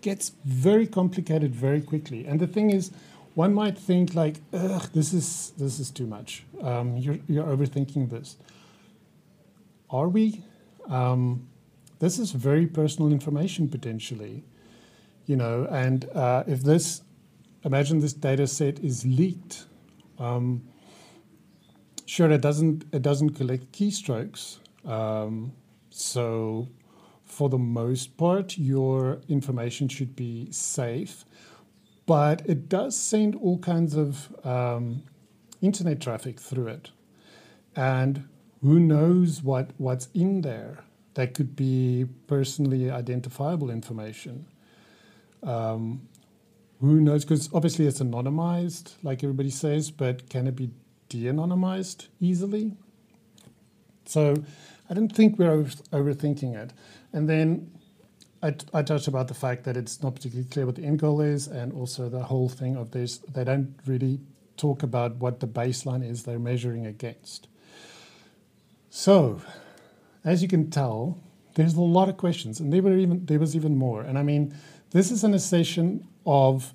gets 0.00 0.32
very 0.44 0.86
complicated 0.86 1.54
very 1.54 1.80
quickly. 1.80 2.26
And 2.26 2.40
the 2.40 2.46
thing 2.46 2.70
is, 2.70 2.90
one 3.34 3.52
might 3.52 3.76
think 3.76 4.14
like, 4.14 4.36
ugh, 4.52 4.88
this 4.94 5.12
is 5.12 5.52
this 5.58 5.78
is 5.78 5.90
too 5.90 6.06
much. 6.06 6.44
Um, 6.62 6.96
you're 6.96 7.18
you're 7.28 7.44
overthinking 7.44 8.10
this. 8.10 8.36
Are 9.90 10.08
we? 10.08 10.42
Um, 10.88 11.48
this 11.98 12.18
is 12.18 12.32
very 12.32 12.66
personal 12.66 13.12
information 13.12 13.68
potentially, 13.68 14.44
you 15.26 15.36
know. 15.36 15.66
And 15.70 16.08
uh, 16.14 16.44
if 16.46 16.62
this, 16.62 17.02
imagine 17.64 18.00
this 18.00 18.12
data 18.12 18.46
set 18.46 18.78
is 18.80 19.04
leaked. 19.04 19.66
Um, 20.18 20.62
Sure, 22.06 22.30
it 22.30 22.40
doesn't 22.40 22.84
it 22.92 23.02
doesn't 23.02 23.30
collect 23.30 23.72
keystrokes. 23.72 24.58
Um, 24.84 25.52
so 25.90 26.68
for 27.26 27.48
the 27.48 27.58
most 27.58 28.16
part, 28.16 28.56
your 28.56 29.20
information 29.28 29.88
should 29.88 30.16
be 30.16 30.50
safe, 30.50 31.24
but 32.06 32.42
it 32.46 32.68
does 32.68 32.96
send 32.96 33.34
all 33.34 33.58
kinds 33.58 33.94
of 33.94 34.34
um, 34.46 35.02
internet 35.60 36.00
traffic 36.00 36.40
through 36.40 36.68
it, 36.68 36.90
and 37.74 38.28
who 38.62 38.80
knows 38.80 39.42
what 39.42 39.70
what's 39.76 40.08
in 40.14 40.40
there? 40.40 40.78
That 41.14 41.34
could 41.34 41.56
be 41.56 42.06
personally 42.26 42.90
identifiable 42.90 43.70
information. 43.70 44.46
Um, 45.42 46.08
who 46.80 47.00
knows? 47.00 47.24
Because 47.24 47.48
obviously 47.52 47.86
it's 47.86 48.00
anonymized, 48.00 48.94
like 49.02 49.24
everybody 49.24 49.50
says, 49.50 49.90
but 49.90 50.28
can 50.28 50.46
it 50.46 50.56
be 50.56 50.70
de-anonymized 51.08 52.08
easily. 52.20 52.72
So 54.04 54.42
I 54.88 54.94
don't 54.94 55.08
think 55.08 55.38
we're 55.38 55.50
over- 55.50 55.70
overthinking 55.92 56.54
it. 56.54 56.72
And 57.12 57.28
then 57.28 57.70
I, 58.42 58.82
touched 58.82 59.08
about 59.08 59.28
the 59.28 59.34
fact 59.34 59.64
that 59.64 59.76
it's 59.76 60.02
not 60.02 60.14
particularly 60.14 60.48
clear 60.48 60.66
what 60.66 60.76
the 60.76 60.84
end 60.84 60.98
goal 60.98 61.20
is, 61.20 61.48
and 61.48 61.72
also 61.72 62.08
the 62.08 62.22
whole 62.24 62.48
thing 62.48 62.76
of 62.76 62.92
this, 62.92 63.18
they 63.18 63.44
don't 63.44 63.74
really 63.86 64.20
talk 64.56 64.82
about 64.82 65.16
what 65.16 65.40
the 65.40 65.46
baseline 65.46 66.08
is 66.08 66.22
they're 66.22 66.38
measuring 66.38 66.86
against. 66.86 67.48
So, 68.90 69.40
as 70.24 70.42
you 70.42 70.48
can 70.48 70.70
tell, 70.70 71.18
there's 71.54 71.74
a 71.74 71.80
lot 71.80 72.08
of 72.08 72.16
questions, 72.16 72.60
and 72.60 72.72
there 72.72 72.82
were 72.82 72.96
even 72.96 73.26
there 73.26 73.38
was 73.38 73.56
even 73.56 73.76
more. 73.76 74.02
And 74.02 74.18
I 74.18 74.22
mean, 74.22 74.54
this 74.90 75.10
is 75.10 75.24
an 75.24 75.38
session 75.38 76.06
of 76.24 76.72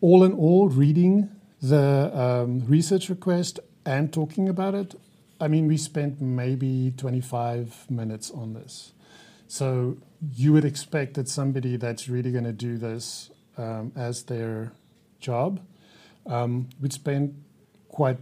all 0.00 0.22
in 0.24 0.32
all 0.32 0.68
reading 0.68 1.30
the 1.60 2.10
um, 2.16 2.66
research 2.66 3.08
request 3.08 3.60
and 3.84 4.12
talking 4.12 4.48
about 4.48 4.74
it, 4.74 4.94
I 5.40 5.48
mean, 5.48 5.66
we 5.66 5.76
spent 5.76 6.20
maybe 6.20 6.92
25 6.96 7.90
minutes 7.90 8.30
on 8.30 8.52
this. 8.52 8.92
So 9.48 9.96
you 10.34 10.52
would 10.52 10.64
expect 10.64 11.14
that 11.14 11.28
somebody 11.28 11.76
that's 11.76 12.08
really 12.08 12.30
going 12.30 12.44
to 12.44 12.52
do 12.52 12.76
this 12.76 13.30
um, 13.56 13.92
as 13.96 14.24
their 14.24 14.72
job 15.18 15.60
um, 16.26 16.68
would 16.80 16.92
spend 16.92 17.42
quite 17.88 18.18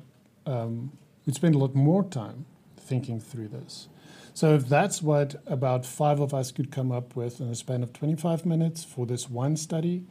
um, 0.47 0.93
would 1.27 1.35
spend 1.35 1.55
a 1.55 1.59
lot 1.59 1.75
more 1.75 2.05
time 2.05 2.47
thinking 2.79 3.21
through 3.21 3.49
this. 3.49 3.89
So 4.33 4.55
if 4.55 4.69
that's 4.69 5.03
what 5.03 5.35
about 5.47 5.85
five 5.85 6.21
of 6.21 6.33
us 6.33 6.53
could 6.53 6.71
come 6.71 6.91
up 6.91 7.17
with 7.17 7.41
in 7.41 7.49
a 7.49 7.55
span 7.55 7.83
of 7.83 7.93
25 7.93 8.47
minutes 8.47 8.85
for 8.85 9.05
this 9.05 9.29
one 9.29 9.57
study, 9.57 10.07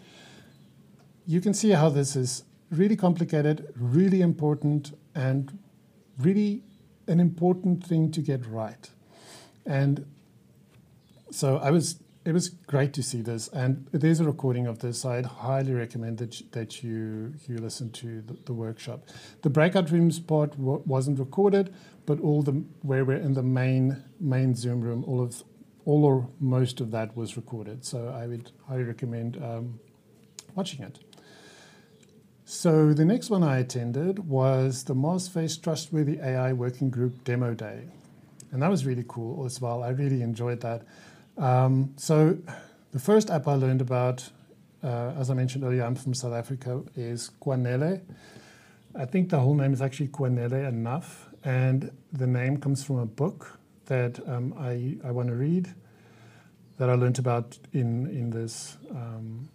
you 1.26 1.42
can 1.42 1.54
see 1.54 1.72
how 1.72 1.90
this 1.90 2.16
is 2.16 2.44
really 2.70 2.96
complicated, 2.96 3.74
really 3.76 4.22
important, 4.22 4.96
and 5.16 5.58
really 6.20 6.62
an 7.08 7.20
important 7.20 7.86
thing 7.86 8.12
to 8.12 8.22
get 8.22 8.46
right. 8.46 8.90
And 9.66 10.06
so 11.32 11.58
I 11.58 11.72
was 11.72 12.00
it 12.26 12.34
was 12.34 12.50
great 12.50 12.92
to 12.92 13.02
see 13.02 13.22
this, 13.22 13.48
and 13.48 13.88
there's 13.94 14.20
a 14.20 14.26
recording 14.26 14.68
of 14.68 14.80
this. 14.80 15.06
I'd 15.06 15.26
highly 15.26 15.74
recommend 15.74 16.18
that 16.18 16.42
you, 16.42 16.48
that 16.52 16.84
you 16.84 17.34
you 17.48 17.58
listen 17.58 17.90
to 17.92 18.22
the, 18.22 18.38
the 18.46 18.54
workshop. 18.54 19.08
The 19.44 19.50
breakout 19.50 19.90
rooms 19.92 20.20
part 20.20 20.52
w- 20.52 20.84
wasn't 20.86 21.20
recorded, 21.20 21.74
but 22.06 22.20
all 22.20 22.42
the 22.42 22.52
where 22.82 23.06
we're 23.06 23.18
in 23.18 23.34
the 23.34 23.44
main 23.44 24.04
main 24.20 24.56
Zoom 24.56 24.82
room, 24.82 25.06
all 25.08 25.22
of 25.22 25.42
all 25.86 26.04
or 26.04 26.28
most 26.42 26.82
of 26.82 26.92
that 26.92 27.16
was 27.16 27.38
recorded. 27.38 27.86
So 27.86 28.10
I 28.10 28.28
would 28.28 28.52
highly 28.68 28.84
recommend 28.84 29.42
um, 29.42 29.80
watching 30.54 30.84
it. 30.84 31.00
So 32.50 32.94
the 32.94 33.04
next 33.04 33.30
one 33.30 33.44
I 33.44 33.58
attended 33.58 34.20
was 34.20 34.86
the 34.86 34.96
MozFest 34.96 35.62
Trustworthy 35.62 36.18
AI 36.22 36.54
Working 36.54 36.90
Group 36.90 37.26
Demo 37.26 37.54
Day. 37.54 37.90
And 38.54 38.62
that 38.62 38.70
was 38.70 38.86
really 38.86 39.04
cool 39.06 39.46
as 39.46 39.60
well. 39.60 39.84
I 39.84 39.90
really 39.90 40.22
enjoyed 40.22 40.62
that. 40.62 40.84
Um, 41.38 41.92
so 41.98 42.38
the 42.94 43.00
first 43.00 43.30
app 43.30 43.50
I 43.50 43.56
learned 43.56 43.82
about, 43.82 44.30
uh, 44.82 45.12
as 45.18 45.30
I 45.30 45.34
mentioned 45.34 45.66
earlier, 45.66 45.84
I'm 45.84 45.96
from 45.96 46.14
South 46.14 46.32
Africa, 46.32 46.84
is 46.96 47.32
Kwanele. 47.42 48.00
I 48.96 49.04
think 49.04 49.30
the 49.30 49.42
whole 49.42 49.54
name 49.54 49.74
is 49.74 49.82
actually 49.82 50.08
Kwanele 50.08 50.70
Enough. 50.70 51.28
And 51.44 51.92
the 52.14 52.28
name 52.28 52.62
comes 52.62 52.82
from 52.82 53.00
a 53.00 53.06
book 53.06 53.60
that 53.88 54.26
um, 54.26 54.54
I, 54.58 54.96
I 55.06 55.12
want 55.12 55.28
to 55.28 55.36
read 55.36 55.76
that 56.78 56.90
I 56.90 56.94
learned 56.94 57.20
about 57.20 57.58
in, 57.74 58.08
in 58.08 58.30
this 58.30 58.78
um, 58.92 59.50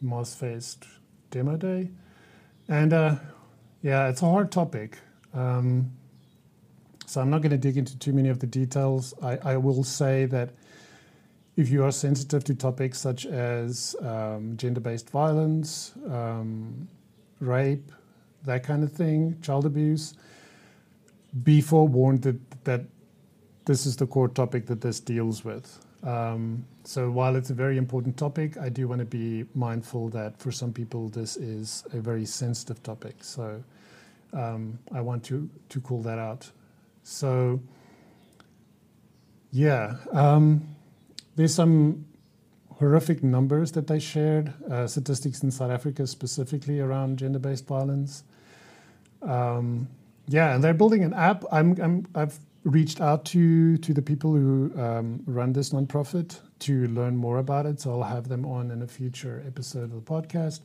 MozFest 0.00 0.86
demo 1.32 1.56
day. 1.56 1.90
And 2.68 2.92
uh, 2.92 3.16
yeah, 3.82 4.08
it's 4.08 4.22
a 4.22 4.26
hard 4.26 4.52
topic. 4.52 4.98
Um, 5.34 5.92
So 7.06 7.20
I'm 7.20 7.30
not 7.30 7.42
going 7.42 7.50
to 7.52 7.58
dig 7.58 7.76
into 7.76 7.98
too 7.98 8.12
many 8.12 8.28
of 8.30 8.38
the 8.40 8.46
details. 8.46 9.14
I, 9.22 9.38
I 9.54 9.56
will 9.56 9.84
say 9.84 10.26
that 10.26 10.50
if 11.56 11.70
you 11.70 11.84
are 11.84 11.92
sensitive 11.92 12.44
to 12.44 12.54
topics 12.54 12.98
such 13.00 13.26
as 13.26 13.94
um, 14.00 14.56
gender 14.56 14.80
based 14.80 15.10
violence, 15.10 15.92
um, 16.10 16.88
rape, 17.40 17.92
that 18.44 18.64
kind 18.64 18.82
of 18.82 18.92
thing, 18.92 19.38
child 19.42 19.66
abuse, 19.66 20.14
be 21.44 21.60
forewarned 21.60 22.22
that, 22.22 22.64
that 22.64 22.82
this 23.66 23.86
is 23.86 23.96
the 23.96 24.06
core 24.06 24.28
topic 24.28 24.66
that 24.66 24.80
this 24.80 25.00
deals 25.00 25.44
with. 25.44 25.83
Um, 26.04 26.66
so 26.84 27.10
while 27.10 27.34
it's 27.34 27.50
a 27.50 27.54
very 27.54 27.78
important 27.78 28.16
topic, 28.16 28.58
I 28.58 28.68
do 28.68 28.86
want 28.86 28.98
to 28.98 29.06
be 29.06 29.46
mindful 29.54 30.10
that 30.10 30.38
for 30.38 30.52
some 30.52 30.72
people 30.72 31.08
this 31.08 31.36
is 31.36 31.84
a 31.92 32.00
very 32.00 32.26
sensitive 32.26 32.82
topic. 32.82 33.16
So 33.24 33.64
um, 34.32 34.78
I 34.92 35.00
want 35.00 35.24
to 35.24 35.48
to 35.70 35.80
call 35.80 36.02
that 36.02 36.18
out. 36.18 36.50
So 37.02 37.60
yeah, 39.50 39.96
um, 40.12 40.76
there's 41.36 41.54
some 41.54 42.04
horrific 42.78 43.22
numbers 43.22 43.72
that 43.72 43.86
they 43.86 44.00
shared, 44.00 44.52
uh, 44.70 44.86
statistics 44.86 45.42
in 45.42 45.50
South 45.50 45.70
Africa 45.70 46.06
specifically 46.06 46.80
around 46.80 47.18
gender-based 47.18 47.66
violence. 47.66 48.24
Um, 49.22 49.88
yeah, 50.26 50.54
and 50.54 50.62
they're 50.62 50.74
building 50.74 51.04
an 51.04 51.14
app. 51.14 51.44
I'm, 51.52 51.80
I'm 51.80 52.06
I've 52.14 52.38
reached 52.64 53.00
out 53.00 53.24
to 53.26 53.76
to 53.78 53.92
the 53.92 54.02
people 54.02 54.32
who 54.32 54.72
um, 54.80 55.22
run 55.26 55.52
this 55.52 55.70
nonprofit 55.70 56.40
to 56.60 56.88
learn 56.88 57.16
more 57.16 57.38
about 57.38 57.66
it. 57.66 57.80
So 57.80 57.92
I'll 57.92 58.08
have 58.08 58.28
them 58.28 58.44
on 58.46 58.70
in 58.70 58.82
a 58.82 58.86
future 58.86 59.44
episode 59.46 59.84
of 59.84 59.92
the 59.92 60.00
podcast. 60.00 60.60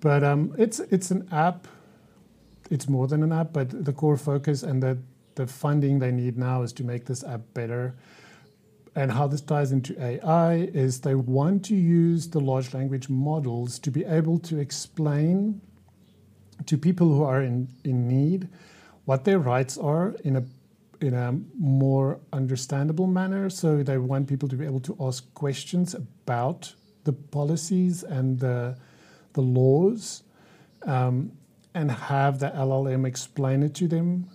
But 0.00 0.22
um, 0.22 0.54
it's 0.58 0.78
it's 0.80 1.10
an 1.10 1.26
app. 1.32 1.66
It's 2.70 2.88
more 2.88 3.06
than 3.06 3.22
an 3.22 3.32
app, 3.32 3.52
but 3.52 3.84
the 3.84 3.92
core 3.92 4.16
focus 4.16 4.62
and 4.62 4.82
the 4.82 4.98
the 5.36 5.46
funding 5.46 5.98
they 5.98 6.12
need 6.12 6.36
now 6.36 6.62
is 6.62 6.72
to 6.74 6.84
make 6.84 7.06
this 7.06 7.24
app 7.24 7.42
better. 7.54 7.94
And 8.94 9.12
how 9.12 9.26
this 9.26 9.42
ties 9.42 9.72
into 9.72 10.02
AI 10.02 10.54
is 10.54 11.00
they 11.02 11.14
want 11.14 11.66
to 11.66 11.74
use 11.74 12.28
the 12.28 12.40
large 12.40 12.72
language 12.72 13.10
models 13.10 13.78
to 13.80 13.90
be 13.90 14.04
able 14.06 14.38
to 14.40 14.58
explain 14.58 15.60
to 16.64 16.78
people 16.78 17.08
who 17.08 17.22
are 17.22 17.42
in, 17.42 17.68
in 17.84 18.08
need 18.08 18.48
what 19.04 19.24
their 19.24 19.38
rights 19.38 19.76
are 19.76 20.16
in 20.24 20.36
a 20.36 20.44
in 21.00 21.14
a 21.14 21.38
more 21.58 22.20
understandable 22.32 23.06
manner. 23.06 23.50
So 23.50 23.82
they 23.82 23.98
want 23.98 24.28
people 24.28 24.48
to 24.48 24.56
be 24.56 24.64
able 24.64 24.80
to 24.80 24.96
ask 25.00 25.32
questions 25.34 25.94
about 25.94 26.74
the 27.04 27.12
policies 27.12 28.02
and 28.02 28.38
the, 28.38 28.76
the 29.32 29.40
laws 29.40 30.22
um, 30.82 31.32
and 31.74 31.90
have 31.90 32.38
the 32.38 32.50
LLM 32.50 33.06
explain 33.06 33.62
it 33.62 33.74
to 33.74 33.88
them 33.88 34.28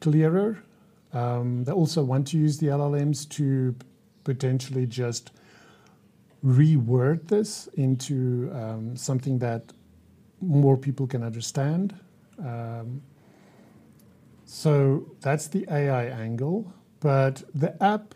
clearer. 0.00 0.62
Um, 1.12 1.64
they 1.64 1.72
also 1.72 2.02
want 2.02 2.26
to 2.28 2.38
use 2.38 2.58
the 2.58 2.66
LLMs 2.66 3.28
to 3.30 3.74
potentially 4.24 4.86
just 4.86 5.30
reword 6.44 7.28
this 7.28 7.66
into 7.74 8.50
um, 8.54 8.96
something 8.96 9.38
that 9.38 9.72
more 10.40 10.76
people 10.76 11.06
can 11.06 11.22
understand. 11.22 11.98
So 14.48 15.14
that's 15.20 15.46
the 15.48 15.66
AI 15.70 16.06
angle. 16.06 16.72
But 17.00 17.42
the 17.54 17.80
app 17.82 18.14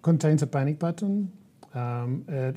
contains 0.00 0.42
a 0.42 0.46
panic 0.46 0.78
button. 0.78 1.32
Um, 1.74 2.24
it 2.28 2.56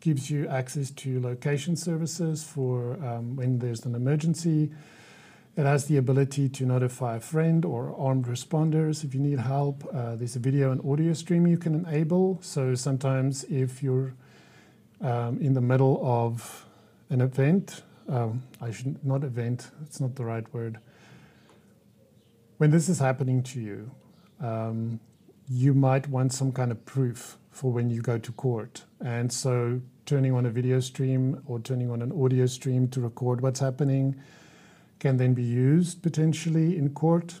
gives 0.00 0.30
you 0.30 0.46
access 0.46 0.90
to 0.90 1.18
location 1.18 1.76
services 1.76 2.44
for 2.44 3.02
um, 3.02 3.36
when 3.36 3.58
there's 3.58 3.86
an 3.86 3.94
emergency. 3.94 4.70
It 5.56 5.64
has 5.64 5.86
the 5.86 5.96
ability 5.96 6.50
to 6.50 6.66
notify 6.66 7.16
a 7.16 7.20
friend 7.20 7.64
or 7.64 7.94
armed 7.98 8.26
responders 8.26 9.02
if 9.02 9.14
you 9.14 9.20
need 9.20 9.40
help. 9.40 9.88
Uh, 9.94 10.16
there's 10.16 10.36
a 10.36 10.38
video 10.38 10.72
and 10.72 10.80
audio 10.84 11.14
stream 11.14 11.46
you 11.46 11.56
can 11.56 11.74
enable. 11.74 12.38
So 12.42 12.74
sometimes 12.74 13.44
if 13.44 13.82
you're 13.82 14.12
um, 15.00 15.38
in 15.40 15.54
the 15.54 15.62
middle 15.62 16.02
of 16.04 16.66
an 17.08 17.22
event, 17.22 17.80
um, 18.10 18.42
I 18.60 18.72
should 18.72 19.02
not 19.02 19.24
event, 19.24 19.70
it's 19.82 20.00
not 20.00 20.14
the 20.16 20.24
right 20.26 20.44
word 20.52 20.78
when 22.58 22.70
this 22.70 22.88
is 22.88 22.98
happening 22.98 23.42
to 23.42 23.60
you, 23.60 23.90
um, 24.40 25.00
you 25.48 25.74
might 25.74 26.08
want 26.08 26.32
some 26.32 26.52
kind 26.52 26.70
of 26.70 26.84
proof 26.84 27.38
for 27.50 27.72
when 27.72 27.90
you 27.90 28.02
go 28.02 28.18
to 28.18 28.32
court. 28.32 28.84
And 29.00 29.32
so 29.32 29.80
turning 30.04 30.32
on 30.32 30.46
a 30.46 30.50
video 30.50 30.80
stream 30.80 31.42
or 31.46 31.60
turning 31.60 31.90
on 31.90 32.02
an 32.02 32.12
audio 32.12 32.46
stream 32.46 32.88
to 32.88 33.00
record 33.00 33.40
what's 33.40 33.60
happening 33.60 34.16
can 34.98 35.16
then 35.16 35.34
be 35.34 35.42
used 35.42 36.02
potentially 36.02 36.76
in 36.76 36.90
court. 36.90 37.40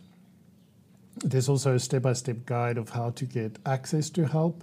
There's 1.18 1.48
also 1.48 1.74
a 1.74 1.78
step 1.78 2.02
by 2.02 2.12
step 2.12 2.44
guide 2.44 2.76
of 2.76 2.90
how 2.90 3.10
to 3.10 3.24
get 3.24 3.58
access 3.64 4.10
to 4.10 4.26
help. 4.26 4.62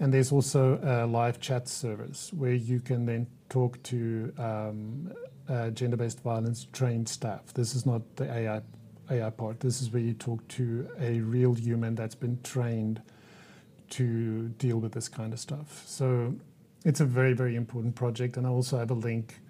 And 0.00 0.12
there's 0.12 0.32
also 0.32 0.78
a 0.82 1.06
live 1.06 1.40
chat 1.40 1.68
service 1.68 2.32
where 2.32 2.52
you 2.52 2.80
can 2.80 3.06
then 3.06 3.28
talk 3.48 3.82
to 3.84 4.32
um, 4.36 5.12
uh, 5.48 5.70
gender 5.70 5.96
based 5.96 6.20
violence 6.20 6.66
trained 6.72 7.08
staff. 7.08 7.54
This 7.54 7.74
is 7.74 7.86
not 7.86 8.16
the 8.16 8.30
AI 8.30 8.60
AI 9.10 9.30
part. 9.30 9.60
This 9.60 9.80
is 9.80 9.90
where 9.90 10.02
you 10.02 10.14
talk 10.14 10.46
to 10.48 10.88
a 11.00 11.20
real 11.20 11.54
human 11.54 11.94
that's 11.94 12.14
been 12.14 12.38
trained 12.42 13.02
to 13.90 14.48
deal 14.58 14.78
with 14.78 14.92
this 14.92 15.08
kind 15.08 15.32
of 15.32 15.38
stuff. 15.38 15.84
So 15.86 16.34
it's 16.84 17.00
a 17.00 17.04
very, 17.04 17.32
very 17.32 17.56
important 17.56 17.94
project. 17.94 18.36
And 18.36 18.46
I 18.46 18.50
also 18.50 18.78
have 18.78 18.90
a 18.90 18.94
link 18.94 19.40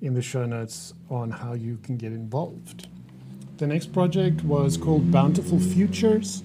in 0.00 0.14
the 0.14 0.22
show 0.22 0.46
notes 0.46 0.94
on 1.10 1.30
how 1.30 1.54
you 1.54 1.78
can 1.82 1.96
get 1.96 2.12
involved. 2.12 2.88
The 3.56 3.66
next 3.66 3.92
project 3.92 4.42
was 4.44 4.76
called 4.76 5.10
Bountiful 5.10 5.60
Futures. 5.60 6.42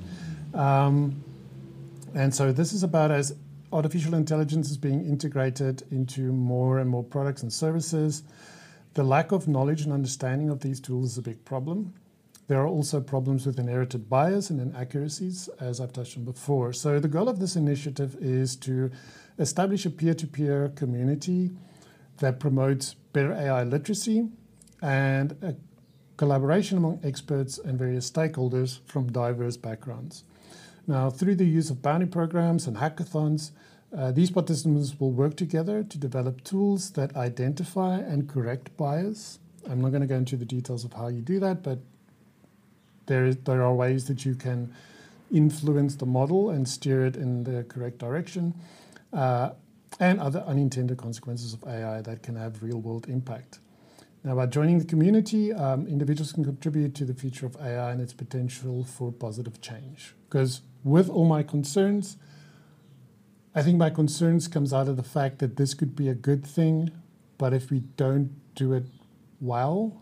Um, 0.54 1.24
and 2.14 2.34
so 2.34 2.52
this 2.52 2.74
is 2.74 2.84
about 2.84 3.12
as 3.12 3.36
artificial 3.72 4.16
intelligence 4.16 4.70
is 4.70 4.78
being 4.78 5.06
integrated 5.06 5.84
into 5.92 6.32
more 6.32 6.80
and 6.80 6.90
more 6.90 7.04
products 7.04 7.44
and 7.44 7.52
services. 7.52 8.24
The 8.96 9.04
lack 9.04 9.32
of 9.32 9.48
knowledge 9.48 9.82
and 9.82 9.94
understanding 9.94 10.50
of 10.50 10.62
these 10.62 10.80
tools 10.80 11.12
is 11.12 11.18
a 11.18 11.22
big 11.22 11.44
problem. 11.46 11.94
There 12.50 12.60
are 12.60 12.68
also 12.68 13.00
problems 13.00 13.46
with 13.46 13.60
inherited 13.60 14.10
bias 14.10 14.50
and 14.50 14.60
inaccuracies, 14.60 15.50
as 15.60 15.80
I've 15.80 15.94
touched 15.94 16.18
on 16.18 16.26
before. 16.26 16.74
So, 16.74 17.00
the 17.00 17.08
goal 17.08 17.30
of 17.30 17.38
this 17.38 17.56
initiative 17.56 18.18
is 18.20 18.56
to 18.58 18.90
establish 19.38 19.86
a 19.86 19.92
peer 19.92 20.16
to 20.16 20.26
peer 20.26 20.70
community 20.70 21.52
that 22.18 22.40
promotes 22.40 22.96
better 23.14 23.34
AI 23.34 23.64
literacy 23.66 24.30
and 24.82 25.34
a 25.44 25.54
collaboration 26.18 26.80
among 26.80 27.00
experts 27.04 27.60
and 27.60 27.78
various 27.78 28.10
stakeholders 28.10 28.80
from 28.88 29.12
diverse 29.12 29.56
backgrounds. 29.56 30.24
Now, 30.88 31.12
through 31.12 31.36
the 31.36 31.46
use 31.46 31.70
of 31.70 31.84
bounty 31.84 32.08
programs 32.08 32.66
and 32.66 32.78
hackathons, 32.78 33.52
uh, 33.96 34.12
these 34.12 34.32
participants 34.32 35.00
will 35.00 35.12
work 35.12 35.36
together 35.36 35.84
to 35.84 35.98
develop 36.00 36.44
tools 36.44 36.90
that 36.94 37.16
identify 37.16 38.00
and 38.00 38.28
correct 38.28 38.76
bias. 38.76 39.38
I'm 39.70 39.82
not 39.82 39.90
going 39.90 40.02
to 40.02 40.08
go 40.08 40.16
into 40.16 40.36
the 40.36 40.46
details 40.46 40.84
of 40.84 40.94
how 40.94 41.10
you 41.10 41.22
do 41.22 41.40
that, 41.42 41.62
but 41.62 41.78
there, 43.10 43.34
there 43.34 43.62
are 43.62 43.74
ways 43.74 44.06
that 44.06 44.24
you 44.24 44.36
can 44.36 44.74
influence 45.32 45.96
the 45.96 46.06
model 46.06 46.50
and 46.50 46.68
steer 46.68 47.06
it 47.06 47.18
in 47.18 47.44
the 47.44 47.64
correct 47.64 47.98
direction, 47.98 48.54
uh, 49.12 49.50
and 50.00 50.20
other 50.20 50.40
unintended 50.48 50.98
consequences 50.98 51.54
of 51.54 51.64
AI 51.68 52.02
that 52.02 52.24
can 52.24 52.36
have 52.36 52.64
real 52.64 52.80
world 52.80 53.10
impact. 53.10 53.60
Now, 54.24 54.36
by 54.36 54.46
joining 54.46 54.80
the 54.80 54.86
community, 54.86 55.52
um, 55.54 55.88
individuals 55.88 56.32
can 56.34 56.44
contribute 56.44 56.94
to 56.96 57.06
the 57.06 57.14
future 57.14 57.46
of 57.46 57.56
AI 57.58 57.92
and 57.92 58.02
its 58.02 58.14
potential 58.14 58.84
for 58.84 59.12
positive 59.12 59.62
change. 59.62 60.14
Because 60.28 60.62
with 60.84 61.10
all 61.10 61.26
my 61.26 61.42
concerns, 61.42 62.18
I 63.56 63.64
think 63.64 63.78
my 63.78 63.90
concerns 63.90 64.48
comes 64.48 64.74
out 64.74 64.88
of 64.88 64.98
the 64.98 65.04
fact 65.04 65.40
that 65.40 65.58
this 65.58 65.74
could 65.74 65.96
be 65.96 66.08
a 66.10 66.14
good 66.14 66.46
thing, 66.46 66.92
but 67.38 67.54
if 67.54 67.72
we 67.72 67.80
don't 67.80 68.32
do 68.56 68.74
it 68.74 68.86
well, 69.42 70.02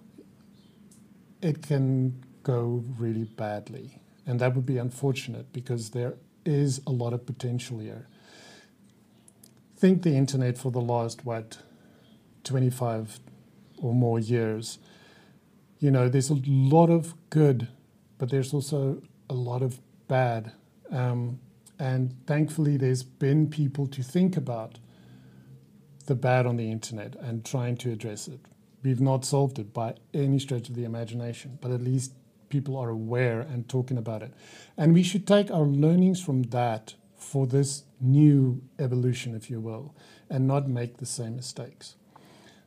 it 1.41 1.61
can 1.61 2.23
go 2.47 2.81
really 2.97 3.25
badly. 3.25 3.99
And 4.25 4.39
that 4.39 4.55
would 4.55 4.65
be 4.65 4.77
unfortunate 4.77 5.51
because 5.51 5.89
there 5.89 6.15
is 6.45 6.79
a 6.87 6.91
lot 6.91 7.11
of 7.11 7.25
potential 7.25 7.79
here. 7.79 8.07
Think 9.75 10.01
the 10.01 10.15
internet 10.15 10.57
for 10.57 10.71
the 10.71 10.79
last, 10.79 11.25
what, 11.25 11.59
25 12.45 13.19
or 13.79 13.93
more 13.93 14.17
years. 14.17 14.79
You 15.79 15.91
know, 15.91 16.07
there's 16.07 16.29
a 16.29 16.37
lot 16.47 16.89
of 16.89 17.13
good, 17.29 17.67
but 18.17 18.29
there's 18.29 18.53
also 18.53 19.01
a 19.29 19.33
lot 19.33 19.61
of 19.61 19.79
bad. 20.07 20.53
Um, 20.89 21.39
and 21.77 22.15
thankfully, 22.25 22.77
there's 22.77 23.03
been 23.03 23.49
people 23.49 23.87
to 23.87 24.01
think 24.01 24.37
about 24.37 24.79
the 26.05 26.15
bad 26.15 26.45
on 26.45 26.55
the 26.55 26.71
internet 26.71 27.17
and 27.17 27.43
trying 27.43 27.75
to 27.77 27.91
address 27.91 28.29
it. 28.29 28.39
We've 28.83 29.01
not 29.01 29.25
solved 29.25 29.59
it 29.59 29.73
by 29.73 29.95
any 30.13 30.39
stretch 30.39 30.69
of 30.69 30.75
the 30.75 30.85
imagination, 30.85 31.59
but 31.61 31.71
at 31.71 31.81
least 31.81 32.13
people 32.49 32.77
are 32.77 32.89
aware 32.89 33.41
and 33.41 33.67
talking 33.67 33.97
about 33.97 34.21
it. 34.21 34.33
And 34.77 34.93
we 34.93 35.03
should 35.03 35.27
take 35.27 35.51
our 35.51 35.65
learnings 35.65 36.21
from 36.21 36.43
that 36.43 36.95
for 37.15 37.47
this 37.47 37.83
new 37.99 38.61
evolution, 38.79 39.35
if 39.35 39.49
you 39.49 39.59
will, 39.59 39.93
and 40.29 40.47
not 40.47 40.67
make 40.67 40.97
the 40.97 41.05
same 41.05 41.35
mistakes. 41.35 41.95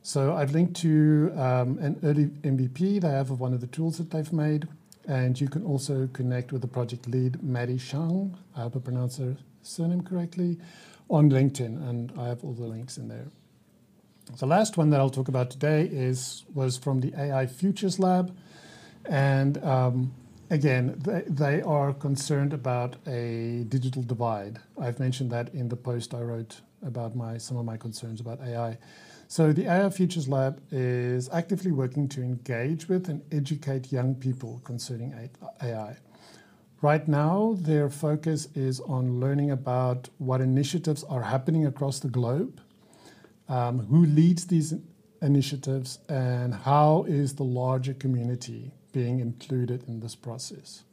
So 0.03 0.35
I've 0.35 0.51
linked 0.51 0.75
to 0.81 1.31
um, 1.35 1.77
an 1.79 1.99
early 2.03 2.25
MVP 2.25 3.01
they 3.01 3.07
have 3.07 3.29
of 3.31 3.39
one 3.39 3.53
of 3.53 3.61
the 3.61 3.67
tools 3.67 3.97
that 3.97 4.11
they've 4.11 4.33
made. 4.33 4.67
And 5.07 5.39
you 5.39 5.47
can 5.47 5.63
also 5.63 6.07
connect 6.13 6.51
with 6.51 6.61
the 6.61 6.67
project 6.67 7.07
lead, 7.07 7.41
Maddie 7.43 7.77
Shang, 7.77 8.37
I 8.55 8.61
hope 8.61 8.75
I 8.75 8.79
pronounced 8.79 9.19
her 9.19 9.35
surname 9.63 10.03
correctly, 10.03 10.57
on 11.09 11.29
LinkedIn, 11.29 11.89
and 11.89 12.13
I 12.17 12.27
have 12.27 12.43
all 12.43 12.53
the 12.53 12.65
links 12.65 12.97
in 12.97 13.07
there. 13.07 13.27
The 14.39 14.45
last 14.45 14.77
one 14.77 14.91
that 14.91 14.99
I'll 14.99 15.09
talk 15.09 15.27
about 15.27 15.49
today 15.49 15.89
is 15.91 16.45
was 16.53 16.77
from 16.77 17.01
the 17.01 17.13
AI 17.19 17.47
Futures 17.47 17.99
Lab, 17.99 18.35
and 19.05 19.63
um, 19.63 20.13
again, 20.49 20.95
they, 20.99 21.23
they 21.27 21.61
are 21.61 21.93
concerned 21.93 22.53
about 22.53 22.95
a 23.07 23.65
digital 23.69 24.03
divide. 24.03 24.59
I've 24.79 24.99
mentioned 24.99 25.31
that 25.31 25.53
in 25.53 25.69
the 25.69 25.75
post 25.75 26.13
I 26.13 26.21
wrote 26.21 26.61
about 26.85 27.15
my 27.15 27.37
some 27.37 27.57
of 27.57 27.65
my 27.65 27.77
concerns 27.77 28.21
about 28.21 28.39
AI. 28.41 28.77
So 29.27 29.53
the 29.53 29.65
AI 29.65 29.89
Futures 29.89 30.27
Lab 30.27 30.61
is 30.71 31.29
actively 31.31 31.71
working 31.71 32.09
to 32.09 32.21
engage 32.21 32.89
with 32.89 33.07
and 33.07 33.21
educate 33.31 33.91
young 33.91 34.13
people 34.15 34.61
concerning 34.65 35.29
AI. 35.61 35.95
Right 36.81 37.07
now, 37.07 37.55
their 37.59 37.89
focus 37.89 38.47
is 38.55 38.79
on 38.81 39.19
learning 39.19 39.51
about 39.51 40.09
what 40.17 40.41
initiatives 40.41 41.03
are 41.05 41.21
happening 41.21 41.65
across 41.65 41.99
the 41.99 42.09
globe, 42.09 42.59
um, 43.47 43.85
who 43.85 44.05
leads 44.05 44.47
these 44.47 44.73
initiatives, 45.21 45.99
and 46.09 46.53
how 46.53 47.05
is 47.07 47.35
the 47.35 47.43
larger 47.43 47.93
community 47.93 48.71
being 48.91 49.19
included 49.19 49.83
in 49.87 49.99
this 49.99 50.15
process. 50.15 50.83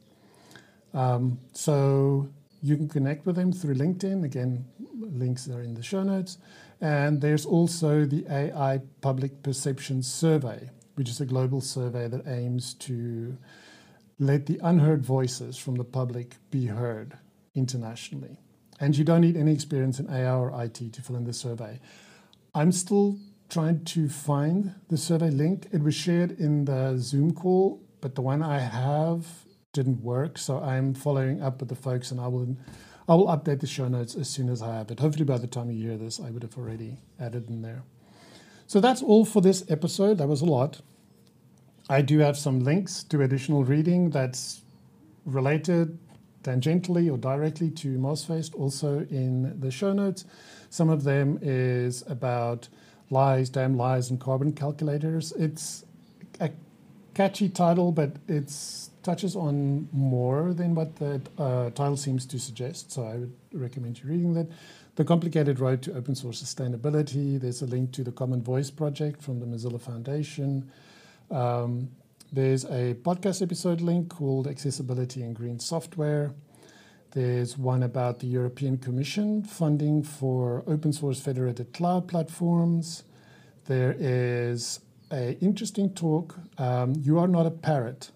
Um, 0.93 1.39
so 1.53 2.29
you 2.61 2.75
can 2.75 2.87
connect 2.87 3.25
with 3.25 3.35
them 3.35 3.51
through 3.51 3.75
LinkedIn. 3.75 4.23
Again, 4.23 4.65
links 4.99 5.47
are 5.47 5.61
in 5.61 5.73
the 5.73 5.83
show 5.83 6.03
notes. 6.03 6.37
And 6.81 7.21
there's 7.21 7.45
also 7.45 8.05
the 8.05 8.25
AI 8.29 8.81
Public 9.01 9.43
Perception 9.43 10.01
Survey, 10.01 10.69
which 10.95 11.09
is 11.09 11.19
a 11.19 11.25
global 11.25 11.61
survey 11.61 12.07
that 12.07 12.27
aims 12.27 12.73
to 12.75 13.37
let 14.17 14.45
the 14.45 14.59
unheard 14.61 15.05
voices 15.05 15.57
from 15.57 15.75
the 15.75 15.83
public 15.83 16.35
be 16.51 16.67
heard 16.67 17.17
internationally. 17.55 18.37
And 18.79 18.97
you 18.97 19.03
don't 19.03 19.21
need 19.21 19.35
any 19.35 19.53
experience 19.53 19.99
in 19.99 20.09
AI 20.09 20.33
or 20.33 20.63
IT 20.63 20.93
to 20.93 21.01
fill 21.01 21.17
in 21.17 21.25
the 21.25 21.33
survey. 21.33 21.79
I'm 22.55 22.71
still 22.71 23.17
trying 23.49 23.83
to 23.83 24.07
find 24.07 24.75
the 24.89 24.97
survey 24.97 25.29
link. 25.29 25.67
It 25.71 25.81
was 25.81 25.95
shared 25.95 26.31
in 26.39 26.65
the 26.65 26.97
Zoom 26.97 27.33
call, 27.33 27.81
but 28.01 28.15
the 28.15 28.21
one 28.21 28.43
I 28.43 28.59
have 28.59 29.25
didn't 29.73 30.01
work. 30.01 30.37
So 30.37 30.59
I'm 30.59 30.93
following 30.93 31.41
up 31.41 31.59
with 31.59 31.69
the 31.69 31.75
folks 31.75 32.11
and 32.11 32.19
I 32.19 32.27
will 32.27 32.55
I 33.07 33.15
will 33.15 33.27
update 33.27 33.59
the 33.59 33.67
show 33.67 33.87
notes 33.87 34.15
as 34.15 34.29
soon 34.29 34.49
as 34.49 34.61
I 34.61 34.75
have 34.75 34.91
it. 34.91 34.99
Hopefully 34.99 35.25
by 35.25 35.39
the 35.39 35.47
time 35.47 35.71
you 35.71 35.87
hear 35.87 35.97
this, 35.97 36.19
I 36.19 36.29
would 36.29 36.43
have 36.43 36.55
already 36.57 36.99
added 37.19 37.49
in 37.49 37.63
there. 37.63 37.81
So 38.67 38.79
that's 38.79 39.01
all 39.01 39.25
for 39.25 39.41
this 39.41 39.63
episode. 39.67 40.19
That 40.19 40.27
was 40.27 40.41
a 40.41 40.45
lot. 40.45 40.81
I 41.89 42.03
do 42.03 42.19
have 42.19 42.37
some 42.37 42.59
links 42.59 43.03
to 43.05 43.23
additional 43.23 43.63
reading 43.63 44.11
that's 44.11 44.61
related 45.25 45.97
tangentially 46.43 47.11
or 47.11 47.17
directly 47.17 47.71
to 47.71 47.97
MozFest 47.97 48.55
also 48.55 48.99
in 49.09 49.59
the 49.59 49.71
show 49.71 49.91
notes. 49.91 50.25
Some 50.69 50.89
of 50.89 51.03
them 51.03 51.39
is 51.41 52.03
about 52.07 52.69
lies, 53.09 53.49
damn 53.49 53.77
lies, 53.77 54.09
and 54.09 54.19
carbon 54.19 54.53
calculators. 54.53 55.31
It's 55.33 55.85
a 56.39 56.51
catchy 57.13 57.49
title, 57.49 57.91
but 57.91 58.17
it 58.27 58.53
touches 59.03 59.35
on 59.35 59.87
more 59.91 60.53
than 60.53 60.75
what 60.75 60.95
the 60.97 61.21
uh, 61.37 61.69
title 61.71 61.97
seems 61.97 62.25
to 62.27 62.39
suggest. 62.39 62.91
So 62.91 63.03
I 63.03 63.15
would 63.17 63.33
recommend 63.53 63.99
you 63.99 64.09
reading 64.09 64.33
that. 64.33 64.47
The 64.95 65.05
Complicated 65.05 65.59
Road 65.59 65.81
to 65.83 65.95
Open 65.95 66.13
Source 66.13 66.43
Sustainability. 66.43 67.39
There's 67.39 67.61
a 67.61 67.65
link 67.65 67.93
to 67.93 68.03
the 68.03 68.11
Common 68.11 68.43
Voice 68.43 68.69
project 68.69 69.21
from 69.21 69.39
the 69.39 69.45
Mozilla 69.45 69.79
Foundation. 69.79 70.69
Um, 71.31 71.89
there's 72.33 72.65
a 72.65 72.95
podcast 72.95 73.41
episode 73.41 73.81
link 73.81 74.09
called 74.09 74.45
Accessibility 74.47 75.21
and 75.21 75.33
Green 75.33 75.59
Software. 75.59 76.33
There's 77.11 77.57
one 77.57 77.81
about 77.81 78.19
the 78.19 78.27
European 78.27 78.77
Commission 78.77 79.43
funding 79.43 80.03
for 80.03 80.63
open 80.67 80.93
source 80.93 81.19
federated 81.19 81.73
cloud 81.73 82.07
platforms. 82.07 83.03
There 83.65 83.95
is 83.97 84.79
a 85.11 85.37
interesting 85.39 85.89
talk. 85.89 86.37
Um, 86.59 86.93
you 86.99 87.17
are 87.17 87.27
not 87.27 87.47
a 87.47 87.51
parrot, 87.51 88.11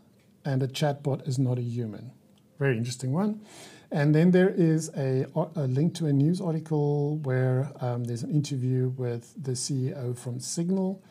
and 0.45 0.62
a 0.62 0.67
chatbot 0.67 1.27
is 1.27 1.39
not 1.39 1.58
a 1.58 1.62
human. 1.62 2.12
Very 2.60 2.77
interesting 2.77 3.13
one. 3.13 3.41
And 3.89 4.13
then 4.13 4.32
there 4.32 4.49
is 4.49 4.89
a, 4.95 5.25
a 5.36 5.67
link 5.67 5.95
to 5.95 6.06
a 6.06 6.13
news 6.13 6.39
article 6.39 7.17
where 7.17 7.71
um, 7.82 8.03
there's 8.03 8.23
an 8.23 8.32
interview 8.32 8.89
with 8.89 9.34
the 9.41 9.51
CEO 9.51 10.15
from 10.15 10.39
Signal, 10.39 11.01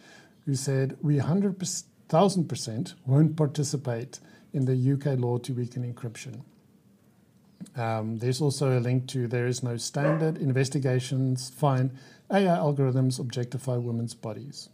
who 0.47 0.55
said 0.55 0.97
we 1.01 1.17
100%, 1.17 1.85
1000% 2.09 2.95
won't 3.07 3.37
participate 3.37 4.21
in 4.53 4.67
the 4.67 4.93
UK 4.93 5.19
law 5.19 5.39
to 5.39 5.53
weaken 5.53 5.83
encryption. 5.93 6.43
Um, 7.77 8.19
there's 8.19 8.41
also 8.41 8.79
a 8.79 8.81
link 8.81 9.09
to 9.09 9.27
there 9.27 9.47
is 9.47 9.63
no 9.63 9.77
standard 9.77 10.39
investigations 10.39 11.51
find 11.51 11.91
AI 12.31 12.57
algorithms 12.57 13.19
objectify 13.19 13.77
women's 13.77 14.15
bodies. 14.15 14.69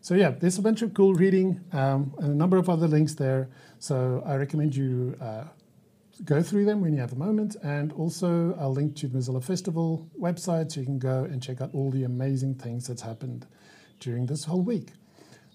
So 0.00 0.14
yeah, 0.14 0.30
there's 0.30 0.58
a 0.58 0.62
bunch 0.62 0.82
of 0.82 0.94
cool 0.94 1.14
reading 1.14 1.60
um, 1.72 2.14
and 2.18 2.30
a 2.30 2.34
number 2.34 2.56
of 2.56 2.68
other 2.68 2.86
links 2.86 3.14
there. 3.14 3.48
So 3.78 4.22
I 4.24 4.36
recommend 4.36 4.76
you 4.76 5.16
uh, 5.20 5.44
go 6.24 6.42
through 6.42 6.64
them 6.64 6.80
when 6.80 6.92
you 6.92 7.00
have 7.00 7.12
a 7.12 7.16
moment. 7.16 7.56
And 7.62 7.92
also 7.92 8.56
I'll 8.60 8.72
link 8.72 8.96
to 8.96 9.08
the 9.08 9.18
Mozilla 9.18 9.42
Festival 9.42 10.08
website 10.18 10.72
so 10.72 10.80
you 10.80 10.86
can 10.86 10.98
go 10.98 11.24
and 11.24 11.42
check 11.42 11.60
out 11.60 11.70
all 11.72 11.90
the 11.90 12.04
amazing 12.04 12.54
things 12.54 12.86
that's 12.86 13.02
happened 13.02 13.46
during 14.00 14.26
this 14.26 14.44
whole 14.44 14.62
week. 14.62 14.92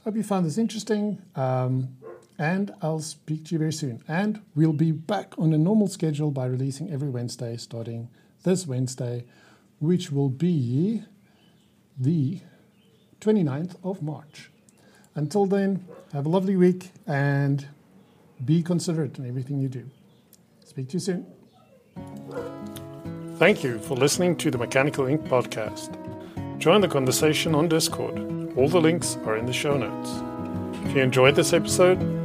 Hope 0.03 0.15
you 0.15 0.23
found 0.23 0.45
this 0.45 0.57
interesting. 0.57 1.21
Um, 1.35 1.95
and 2.41 2.73
I'll 2.81 3.01
speak 3.01 3.45
to 3.45 3.51
you 3.51 3.59
very 3.59 3.71
soon. 3.71 4.03
And 4.07 4.41
we'll 4.55 4.73
be 4.73 4.91
back 4.91 5.35
on 5.37 5.53
a 5.53 5.59
normal 5.59 5.87
schedule 5.87 6.31
by 6.31 6.47
releasing 6.47 6.91
every 6.91 7.09
Wednesday 7.09 7.55
starting 7.55 8.09
this 8.43 8.65
Wednesday, 8.65 9.25
which 9.77 10.11
will 10.11 10.29
be 10.29 11.03
the 11.99 12.39
29th 13.19 13.75
of 13.83 14.01
March. 14.01 14.49
Until 15.13 15.45
then, 15.45 15.85
have 16.13 16.25
a 16.25 16.29
lovely 16.29 16.55
week 16.55 16.89
and 17.05 17.67
be 18.43 18.63
considerate 18.63 19.19
in 19.19 19.27
everything 19.27 19.59
you 19.59 19.69
do. 19.69 19.87
Speak 20.65 20.89
to 20.89 20.93
you 20.93 20.99
soon. 20.99 21.27
Thank 23.35 23.63
you 23.63 23.77
for 23.77 23.95
listening 23.95 24.35
to 24.37 24.49
the 24.49 24.57
Mechanical 24.57 25.05
Ink 25.05 25.21
podcast. 25.25 25.95
Join 26.57 26.81
the 26.81 26.87
conversation 26.87 27.53
on 27.53 27.67
Discord. 27.67 28.17
All 28.57 28.67
the 28.67 28.81
links 28.81 29.17
are 29.25 29.37
in 29.37 29.45
the 29.45 29.53
show 29.53 29.77
notes. 29.77 30.09
If 30.87 30.95
you 30.95 31.03
enjoyed 31.03 31.35
this 31.35 31.53
episode, 31.53 32.20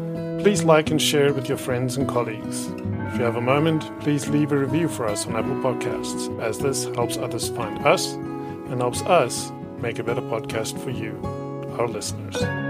please 0.46 0.62
like 0.62 0.92
and 0.92 1.02
share 1.02 1.26
it 1.26 1.34
with 1.34 1.48
your 1.48 1.58
friends 1.58 1.96
and 1.96 2.06
colleagues. 2.06 2.66
If 2.68 3.18
you 3.18 3.24
have 3.24 3.34
a 3.34 3.40
moment, 3.40 3.90
please 3.98 4.28
leave 4.28 4.52
a 4.52 4.56
review 4.56 4.86
for 4.86 5.04
us 5.04 5.26
on 5.26 5.34
Apple 5.34 5.56
Podcasts, 5.56 6.40
as 6.40 6.56
this 6.56 6.84
helps 6.94 7.16
others 7.16 7.48
find 7.48 7.84
us 7.84 8.12
and 8.12 8.80
helps 8.80 9.02
us 9.02 9.50
make 9.80 9.98
a 9.98 10.04
better 10.04 10.20
podcast 10.20 10.80
for 10.84 10.90
you, 10.90 11.20
our 11.80 11.88
listeners. 11.88 12.65